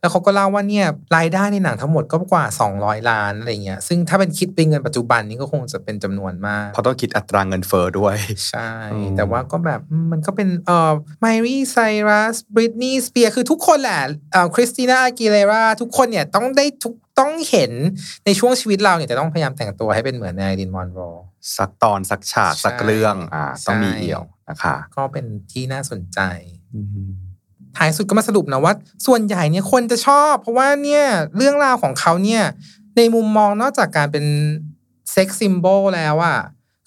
[0.05, 0.87] แล้วเขาก็เล่าว่าเนี่ย
[1.17, 2.45] รายได้ในหนังทั้งหมดก็กว่า
[2.75, 8.15] 200 ล้านอะไรเงี้ยซึ่งถ้าเป็นคิดเป็นเงินปัจจุบันนี้ก็คงจะเป็นจำนวนมากเพราะต้องคิดอัตราเงินเฟ้อด้วย
[8.49, 11.77] ใช่อืมแต่ว่าก็แบบอืมมันก็เป็นเอ่อไมลี่ไซ
[12.09, 14.01] รัสบริตนีย์สเปียคือทุกคนแหละ
[14.31, 17.71] เอ่อคริสติน่าอากิเลราทุกคนเนี่ยต้องได้ทุกต้องเห็น
[18.25, 20.99] ในช่วงชีวิตเราเนี่ยจะต้องพยายามแต่งตัวให้เป็นเหมือนแมรินมอนโร
[21.57, 26.19] สักตอนสักฉากใช่สักเรื่องอ่าต้องมีใช่เอี่ยวนะคะก็เป็นที่น่าสนใจ
[26.75, 27.11] อืม
[27.77, 28.73] ท้ายสุดก็มาสรุปนะว่า
[29.05, 31.05] ส่วนใหญ่เนี่ยคนจะชอบ เพราะว่าเนี่ย
[31.37, 32.43] เรื่องราวของเขาเนี่ย
[32.97, 34.25] ในมุมมองนอกจากการเป็น
[35.11, 36.39] เซ็กซิมโบลแล้วอะ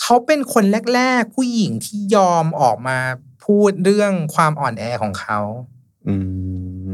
[0.03, 0.65] เขาเป็นคน
[0.95, 2.99] แรก ๆ ผู้หญิงที่ยอมออกมา
[3.45, 5.41] พูดเรื่องความอ่อนแอของเขา
[6.09, 6.15] อื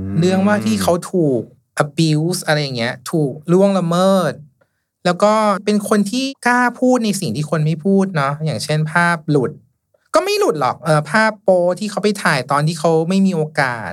[0.06, 1.40] มเรื่องว่าที่เขาถูก
[1.82, 4.32] abuse อะไรอย่างเงี้ย ถูกล่วงละเมิด
[5.04, 5.34] แล้วก็
[5.64, 9.52] เป็นคนที่กล้าพูดในสิ่งที่คนไม่พูดเนาะอย่างเช่นภาพหลุด
[10.14, 11.48] ก็ไม่หลุดหรอกเออภาพโป
[11.78, 13.92] ที่เขาไปถ่ายตอนที่เขาไม่มีโอกาส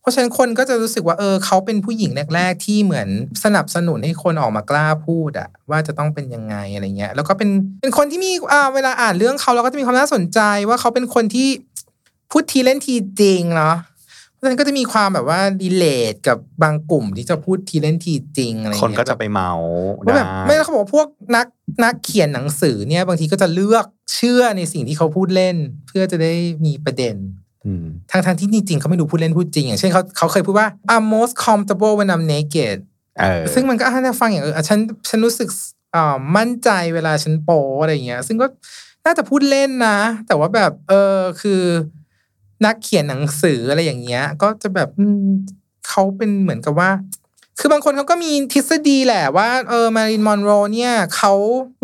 [0.00, 3.08] เพราะฉะนั้นคนก็จะรู้สึกว่าเออเขาเป็นผู้หญิงแรก ๆ ที่เหมือน
[3.44, 7.50] สนับสนุนให้คนออกมากล้าพูดอะว่าจะต้องเป็นยังไงอะไรเงี้ย แล้วก็เป็น
[7.80, 11.48] เป็นคนที่มีอ่าเวลาอ่านเรื่องเขาเราก็จะมีความน่าสนใจว่าเขาเป็นคนที่
[12.30, 13.76] พูดทีเล่นทีจริงเนาะ
[14.40, 19.50] เพราะฉะนั้นก็จะมีความแบบว่าดีเลทกับบางกลุ่มที่จะพูดทีเล่นทีจริงอะไรอย่างคนเงี้ยก็จะไปเมา
[20.06, 21.46] ว่าแบบได้ไม่เขาบอกว่าพวกนัก
[21.84, 23.84] นักเขียนหนังสือเนี่ยบางทีก็จะเลือก
[24.14, 26.32] เชื่อในสิ่งที่เขาพูดเล่น เพื่อจะได้
[26.64, 27.16] มีประเด็น
[27.66, 32.78] อืมทั้งทงๆที่จริงๆเขาไม่รู้พูดเล่นพูดจริง อย่างเช่นเขาเขาเคยพูดว่า I'm most comfortable when I'm naked
[33.20, 34.78] เออซึ่งมันก็อะน่าฟังอย่างเอออะฉัน
[35.08, 35.48] ฉันรู้สึก
[35.94, 38.46] อ่ามั่นใจเวลาฉันโปอะไรอย่างเงี้ย ซึ่งก็
[39.06, 41.62] น่าจะพูดเล่นนะ แต่ว่าแบบเออคือ
[42.64, 45.26] นักเขียนหนังสืออะไรอย่างเงี้ย ก็จะแบบอืม
[45.88, 46.90] เขาเป็นเหมือนกับว่า
[47.58, 51.32] คือบางคนเขาก็มีทฤษฎีแหละว่า เออมารินมอนโรเนี่ยเขา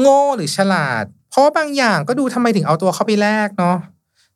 [0.01, 3.77] โง่หรือฉลาด เพราะว่าบางอย่างก็ดูทำไมถึงเอาตัวเขาไปแลกเนาะ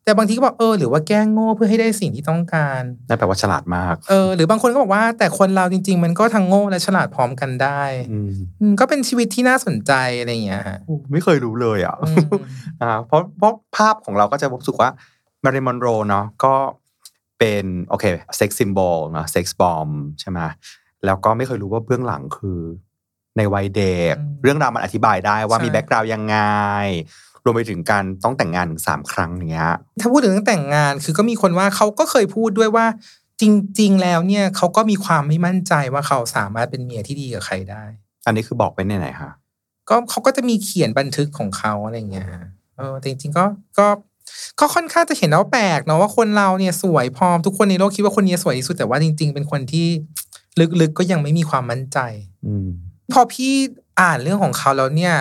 [0.03, 7.81] แต่บางทีก็บอกเออหรือว่าแกล้งโง่เพื่อให้ได้สิ่งที่ต้องการนั่นแปลว่าฉลาดมาก เออหรือบางคนก็บอกว่า แต่คนเราจริง ๆ มันก็ทั้งโง่และฉลาดพร้อมกันได้
[8.11, 8.31] อืม
[8.61, 12.25] อืมก็เป็นชีวิตที่น่าสนใจอะไรอย่างเงี้ยฮะโอ้ไม่เคยรู้เลยอะอืม
[12.81, 14.89] อ่าเพราะเพราะภาพของเราก็จะรู้สึกว่า
[15.43, 16.55] มาริมอนโรเนาะก็
[17.39, 18.05] เป็นโอเค
[18.37, 19.89] sex symbol เนาะ sex bomb
[20.19, 20.39] ใช่ไหม
[21.05, 22.59] แล้วก็ไม่เคยรู้ว่าเบื้องหลังคือ
[23.37, 26.37] ในวัยเด็กเรื่องราวมันอธิบายได้ว่ามี background ยังไง
[27.43, 32.85] รวมไปถึงการต้องแต่งงานถึงสามครั้งอย่างเงี้ย ถ้าพูดถึงเรื่องแต่งงานคือก็มีคนว่าเขาก็เคยพูดด้วยว่า
[33.41, 33.43] จ
[33.79, 37.83] ริง ๆ แล้วเนี่ยเขาก็มีความไม่มั่นใจว่าเขาสามารถเป็นเมียที่ดีกับใครได้
[38.25, 39.31] อันนี้คือบอกไปในไหนคะ
[39.89, 42.45] ก็เขาก็จะมีเขียนบันทึกของเขาอะไรอย่างเงี้ยฮะ
[42.77, 43.45] เออแต่จริง ๆ ก็
[43.79, 43.87] ก็
[44.59, 49.87] ก็ค่อนข้างจะเห็นแล้วแปลกเนาะว่าคนเราเนี่ยสวยพร้อมทุกคนในโลกคิดว่าคนนี้สวยที่สุดแต่ว่าจริง ๆ เป็นคนที่
[50.81, 51.97] ลึกๆก็ยังไม่มีความมั่นใจ
[52.45, 52.67] อืม
[53.11, 53.53] พอพี่
[53.99, 55.15] อ่านเรื่องของเขาแล้วเนี่ย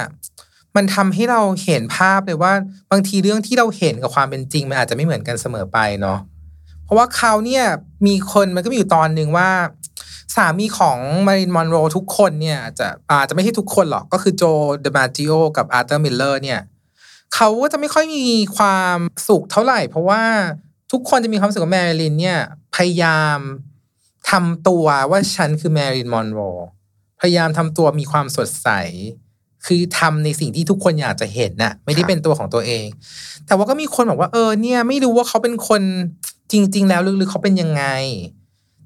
[0.77, 2.53] มันทำให้เราเห็นภาพเลยว่า
[2.91, 6.19] บางทีเรื่องที่เราเห็นกับความเป็นจริง มันอาจจะไม่เหมือนกันเสมอไปเนาะ
[6.85, 7.65] เพราะว่าเขาเนี่ย
[8.07, 9.51] มีคนมันก็มีอยู่ตอนหนึ่งว่า
[10.37, 14.45] สามีของมารินมอนโรทุกคนเนี่ยอาจจะอาจจะไม่ใช่ทุกคนหรอกก็คือโจ
[14.83, 16.61] เดมาจิโอกับอาร์เตอร์มิลเลอร์เนี่ย
[17.35, 18.25] เขาก็จะไม่ค่อยมี
[18.57, 20.23] ความสุขเท่าไหร่ เพราะว่า
[20.93, 22.39] ทุกคนจะมีความรู้สึกว่าแมริลินเนี่ย
[22.77, 23.39] พยายาม
[24.31, 26.41] ทำตัวว่าฉันคือแมรินมอนโร
[27.21, 28.69] พยายามทำตัวมีความสดใส
[29.67, 32.87] คือทำในสิ่งที่ทุกคนอยากจะเห็นน่ะ ไม่ได้เป็นตัวของตัวเอง
[33.47, 35.83] แต่ว่าก็มีคนบอกว่าเออเนี่ย ไม่รู้ว่าเขาเป็นคน
[36.53, 37.85] จริง ๆ แล้วลึกๆเขาเป็นยังไง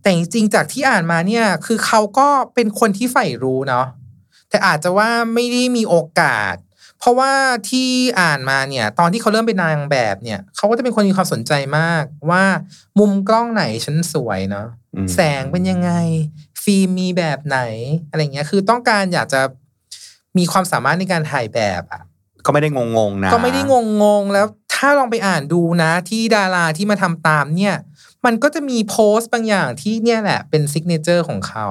[0.03, 3.86] แต่จริงๆจากที่อ่านมาเนี่ย คือเขาก็เป็นคนที่ใฝ่รู้เนาะ
[4.51, 6.55] แต่อาจจะว่าไม่ได้มีโอกาส
[6.99, 7.32] เพราะว่า
[7.70, 7.88] ที่
[8.20, 12.45] อ่านมาเนี่ย ตอนที่เขาเริ่มเป็นนางแบบเนี่ยเขาก็จะเป็นคนมีความสนใจมาก ว่า
[12.99, 15.92] มุมกล้องไหนฉันสวยเนาะอืมแสงเป็นยังไง
[16.62, 17.59] ฟิล์มมีแบบไหน
[18.11, 19.40] อะไรเงี้ย คือต้องการอยากจะ
[20.38, 22.03] มีความสามารถในการถ่ายแบบอะ
[22.47, 27.74] ก็ไม่ได้งงๆนะ ก็ไม่ได้งงงๆแล้วถ้าลองไปอ่านดูนะ ที่ดาราที่มาทำตามเนี่ย
[28.24, 31.68] มันก็จะมี pose บางอย่างที่เนี่ยแหละเป็น signature ของเขา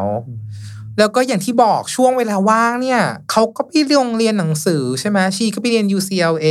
[1.00, 6.48] แล้วก็อย่างที่บอกช่วงเวลาว่างเนี่ยเขาก็ไปเรียนเรียนหนังสือใช่ไหมชีก็ไปเรียน UCLA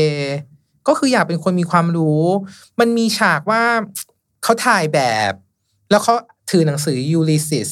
[0.88, 2.22] ก็คืออยากเป็นคนมีความรู้
[2.80, 3.62] มันมีฉากว่า
[4.42, 5.32] เขาถ่ายแบบ
[5.90, 6.14] แล้วเขา
[6.50, 7.70] ถือหนังสือ Ulysses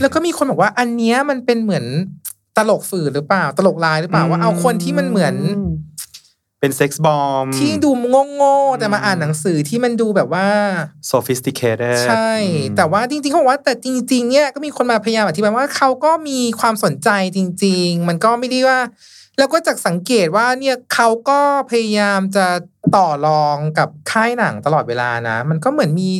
[0.00, 1.84] แล้วก็มีคนบอกว่าอันเนี้ยมันเป็นเหมือน
[2.56, 5.34] ตลกฝืนหรือเปล่า ตลกลายหรือเปล่าว่าเอาคนที่มันเหมือน
[6.64, 7.90] เป็นเซ็กซ์บอมที่ดู
[8.34, 10.48] โง่ๆแต่มาอ่านหนังสือที่มันดูแบบว่า
[11.10, 18.80] sophisticated ใช่อืมแต่ว่าจริงๆเขาบอกว่าแต่จริง ๆ เนี่ยก็มีคนมาพยายามอธิบายว่าเขาก็มีความสนใจจริง ๆ มันก็ไม่ได้ว่า
[19.38, 21.40] แล้วก็จากสังเกตว่าเนี่ยเขาก็
[21.70, 22.46] พยายามจะ
[22.96, 26.10] ต่อรองกับค่ายหนังตลอดเวลานะ มันก็เหมือนมี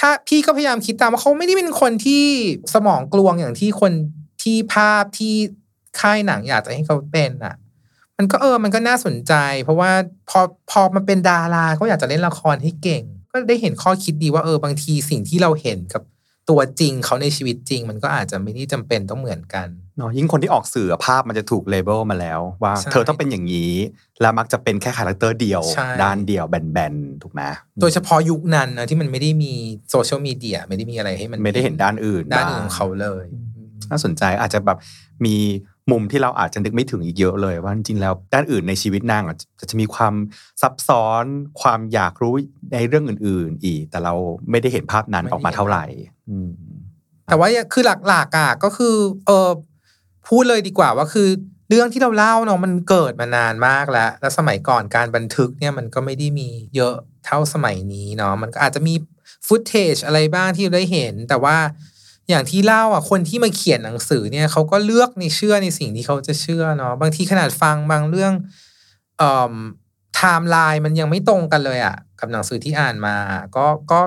[0.00, 2.24] ถ้าพี่ก็พยายามคิดตามว่าเขาไม่ได้เป็นคนที่
[2.74, 3.92] สมองกลวงอย่างที่คน
[4.42, 5.34] ที่ภาพที่
[6.00, 7.54] ค่ายหนังอยากจะให้เขาเป็นอะ
[8.22, 9.90] มันก็เออมันก็น่าสนใจ เพราะว่า
[10.30, 13.02] พอพอมันเป็นดาราก็อยากจะเล่นละครให้เก่ง
[13.32, 16.02] ก็ได้เห็นข้อคิดดีว่าเออบางทีสิ่งที่เราเห็นกับ
[16.50, 23.72] ตัวจริงเขาในชีวิตจริง มันก็อาจจะไม่ได้จำเป็นต้องเหมือนกันเนาะยิ่งคนที่ออกสื่อภาพมันจะถูก label มาแล้ว ว่าใช่เธอต้องเป็นอย่างนี้
[24.20, 27.42] แล้วมักจะเป็นแค่คาแรคเตอร์เดียวใช่ด้านเดียวแบนๆ ถูกไหม
[27.80, 29.52] โดยเฉพาะยุคนั้นนะที่มันไม่ได้มี
[29.90, 33.26] โซเชียลมีเดียไม่ได้มีอะไรให้มันไม่ได้เห็นด้านอื่น ด้านอื่นบ้ของเขาเลย
[33.90, 34.78] น่าสนใจอาจจะแบบ
[35.24, 35.36] มี
[35.90, 40.14] มุมที่เราอาจจะนึกไม่ถึงอีกเยอะเลย ว่าจริงๆแล้วด้านอื่นในชีวิตนางอาจจะจะมีความ
[40.62, 41.24] ซับซ้อน
[41.60, 42.34] ความอยากรู้
[42.72, 44.14] ในเรื่องอื่น ๆ อีก แต่เรา
[44.50, 45.84] ไม่ได้เห็นภาพนั้นออกมาเท่าไหร่
[47.26, 49.50] แต่ว่าคือหลักๆอะก็คือ เออ
[50.28, 51.28] พูดเลยดีกว่าว่าคือ
[51.68, 56.94] เรื่องที่เราเล่าเนาะมันเกิดมานานมากแล้ว แล้วสมัยก่อนการบันทึกเนี่ยมันก็ไม่ได้มีเยอะ
[57.26, 58.94] เท่าสมัยนี้เนาะมันก็อาจจะมี
[59.46, 61.56] ฟุตเทจอะไรบ้างที่เราได้เห็น แต่ว่า
[62.28, 68.32] อย่างที่เล่าอะคนที่มาเขียนหนังสือเนี่ยเขาก็เลือกในเชื่อในสิ่งที่เขาจะเชื่อเนาะบางทีขนาดฟังบางเรื่อง
[69.18, 69.56] เอ่อ
[70.16, 73.16] ไทม์ไลน์มันยังไม่ตรงกันเลยอะ กับหนังสือที่อ่านมา
[73.56, 74.00] ก็ก็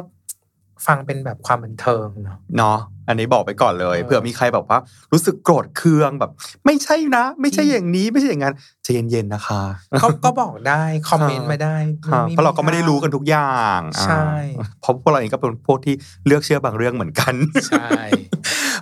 [0.86, 4.80] ฟังเป็นแบบความบันเทิงเนาะเนาะ อันนี้บอกไปก่อนเลยเออเผื่อมีใครแบบว่า
[5.12, 6.32] รู้สึกโกรธเคืองแบบ
[6.66, 8.54] ไม่ใช่นะ ไม่ใช่อย่างนี้ไม่ใช่อย่างนั้น
[8.84, 9.62] ใจเย็นๆนะคะ
[10.00, 11.76] เขาก็บอกได้คอมเมนต์มาได้
[12.06, 14.26] ค่ะม่เพราะเราก็ไม่ได้รู้กันทุกอย่างใช่
[14.60, 15.96] อ่าเพราะพวกเราเองก็เป็นพวกที่
[16.26, 17.34] เลือกเชื่อบางเรื่องเหมือนกัน
[17.70, 17.88] ใช่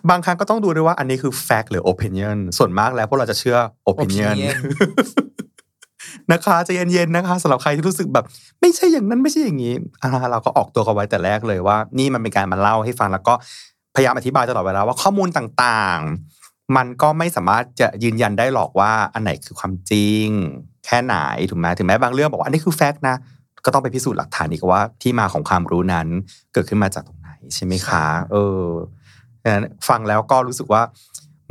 [0.09, 3.57] บางครั้งก็ต้องดูด้วยว่าอันนี้คือ fact หรือ opinion ส่วนมากแล้วพวกเราจะเชื่อ
[3.91, 4.55] opinion opinion
[6.32, 8.26] นะคะใจเย็นๆนะคะสำหรับใครที่รู้สึกแบบ
[8.61, 13.34] ไม่ใช่อย่างนั้นไม่ใช่อย่างนี้อ่าเราก็ออกตัวกันไว้แต่แรกเลยว่า นี่มันเป็นการมาเล่าให้ฟังแล้วก็
[13.95, 20.27] พยายามอธิบายตลอดเวลาว่าข้อมูลต่างๆ มันก็ไม่สามารถจะยืนยันได้หรอกว่าอันไหนคือความจริง
[20.85, 21.15] แค่ไหน
[21.49, 23.15] ถูกไหมถึงแม้บางเรื่องบอกว่าอันนี้คือแฟกต์นะ
[23.65, 26.07] ก็ต้องไปพิสูจน์หลักฐานอีกว่าที่มาของความรู้นั้น
[26.53, 28.63] เกิดขึ้นมาจากตรงไหนใช่ไหมคะ เออ
[29.89, 30.81] ฟังแล้วก็รู้สึกว่า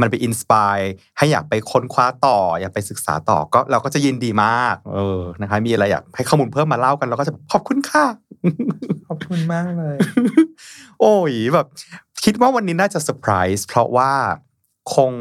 [0.02, 0.76] มันไป inspire
[1.18, 8.04] ให้อยากไปค้นคว้าต่อ อยากไปศึกษาต่อก็เราก็จะยินดีมาก เออนะคะ มีอะไรอยากให้ข้อมูลเพิ่มมาเล่ากันเราก็จะขอบคุณค่ะ
[9.08, 9.96] ขอบคุณมากเลย
[11.00, 11.66] โอ้ยแบบ
[12.24, 14.12] คิดว่าวันนี้น่าจะเซอร์ไพรส์เพราะว่า
[14.94, 15.12] คง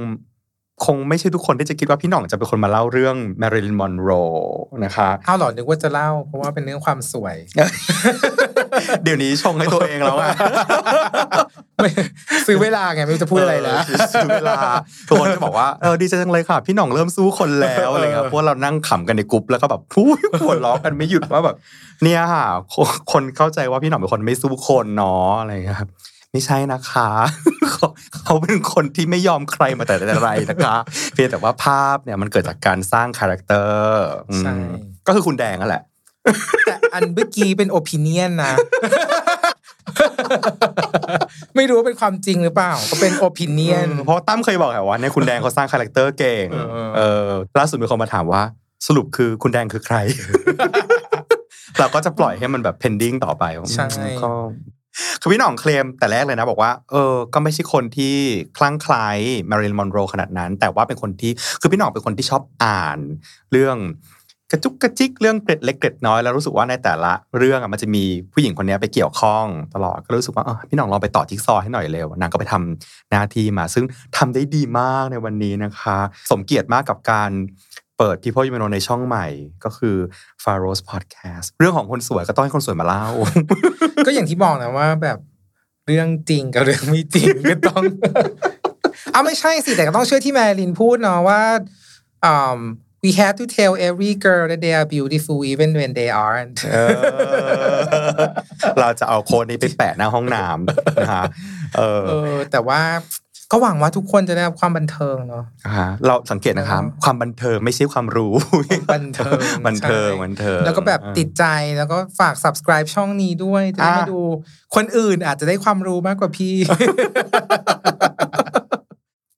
[0.85, 4.09] คงไม่ใช่ทุกคนที่จะคิดว่าพี่หน่องจะเป็นคนมาเล่าเรื่องแมริลินมอนโร
[4.85, 7.35] นะคะเอาเหรอนึกว่าจะเล่า เพราะว่าเป็นเรื่องความสวย
[9.03, 10.29] เดี๋ยวนี้ชงให้ตัวเองแล้วอะ
[11.81, 11.89] ไม่
[12.47, 14.59] ซื้อเวลาไงไม่รู้จะพูดอะไรแล้วเออซื้อเวลา
[15.07, 21.55] ทุกคนจะบอกว่าเออดีใจจังเลยค่ะ พี่หน่องเริ่มสู้คนแล้วอะไรเงี้ยพวกเรานั่งขำกันในกรุ๊ปแล้วก็แบบพูดหัวร่อกันไม่หยุดว่าแบบ
[22.03, 25.89] เนี่ยค่ะคนคนเข้าใจว่าพี่หน่องเป็นคนไม่สู้คนเนาะอะไรเงี้ยครับ
[26.31, 27.09] ไม่ใช่นะคะ
[27.71, 27.87] เขา
[28.23, 30.75] เขาเป็นคนที่ไม่ยอมใครมาแต่แต่ไรนะคะ
[31.13, 34.53] เพียงแต่ว่าภาพเนี่ยมันเกิดจากการสร้างคาแรคเตอร์อืมใช่
[35.07, 35.83] ก็คือคุณแดงนั่นแหละ
[36.65, 38.53] แต่อันเมื่อกี้เป็น opinion นะ
[41.55, 47.27] ไม่รู้ว่าเป็นความจริงหรือเปล่า ก็เป็น opinionเพราะตั้มเคยบอกแหละว่าเนี่ยคุณแดงเขาสร้างคาแรคเตอร์เก่งเออเออ
[47.59, 48.43] ล่าสุดมีคนมาถามว่า
[48.87, 49.97] สรุปคือคุณแดงคือใคร
[51.79, 53.43] เราก็จะปล่อยให้มันแบบ pending ต่อไป
[53.75, 53.87] ใช่
[54.23, 54.31] ก็
[55.21, 58.15] คือพี่หน่องเคลมแต่แรกเลยนะ บอกว่า เออ ก็ไม่ใช่คนที่
[58.57, 59.07] คลั่งไคล้
[59.49, 61.31] มาริลมอนโรขนาดนั้น แต่ว่าเป็นคนที่
[61.61, 62.99] คือพี่หน่องเป็นคนที่ชอบอ่าน
[63.51, 63.77] เรื่อง
[64.51, 73.85] กระจุกกระจิกเรื่องเกร็ดเล็กเกร็ดน้อยแล้วรู้สึกว่าในแต่ละเรื่องอะมันจะมีผู้หญิงคนนี้ไปเกี่ยวข้องตลอดก็รู้สึกว่าพี่หน่องลองไปต่อจิ๊กซอว์ให้หน่อยเร็วนางก็ไปทำหน้าที่มาซึ่ง
[74.17, 75.97] ทำได้ดีมากในวันนี้นะคะ
[76.31, 77.31] สมเกียรติมากกับการ
[78.03, 79.27] เปิด People You May Know ในช่องใหม่
[79.65, 79.97] ก็คือ
[80.43, 83.05] f a r o s Podcast เรื่องของคนสวยก็ต้องให้คนสวยมาเล่า
[84.05, 85.17] ก็อย่างที่บอกนะว่าแบบ
[85.87, 87.83] เรื่องจริงกับเรื่องไม่จริงก็ต้อง
[89.11, 91.41] เอาไม่ใช่สิแต่ก็ต้องเชื่อที่แมรินพูดเนาะว่า
[92.25, 92.59] อืม
[93.03, 96.99] we have to tell every girl that they are beautiful even when they aren't เออ
[98.79, 101.23] เราจะเอาโค้ดนี้ไปแปะหน้าห้องน้ำนะคะ
[101.77, 102.81] เออเออแต่ว่า
[103.51, 105.43] ก็หวังว่าทุกคนจะได้รับความบันเทิงเนาะ
[105.77, 108.33] ฮะเราสังเกตนะครับ ความบันเทิงไม่ใช่ความรู้
[108.93, 111.45] บันเทิงบันเทิงใช่บันเทิงแล้วก็แบบติดใจ
[111.77, 114.21] แล้วก็ฝาก subscribe ช่องนี้ด้วยจะได้อะไม่ดู
[114.75, 116.55] คนอื่นอาจจะได้ความรู้มากกว่าพี่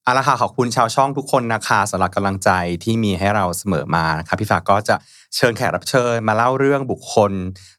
[0.03, 2.49] เอาละค่ะขอบคุณชาวช่องทุกคนนะคะสำหรับกำลังใจ
[2.83, 4.95] ที่มีให้เราเสมอมานะคะพี่ฝากก็จะ
[5.35, 7.31] เชิญแขกรับเชิญมาเล่าเรื่องบุคคล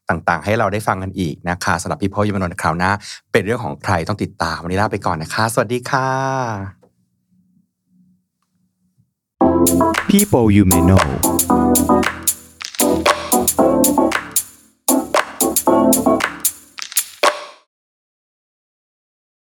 [0.09, 2.91] ต่างๆ ให้เราได้ฟังกันอีกนะคะสำหรับพี่พ่อยมนนท์คราวหน้า
[3.31, 6.09] เป็นเรื่องของใครต้องติดตามวันนี้ลาไปก่อนนะคะ สวัสดีค่ะ
[10.09, 11.05] People you may know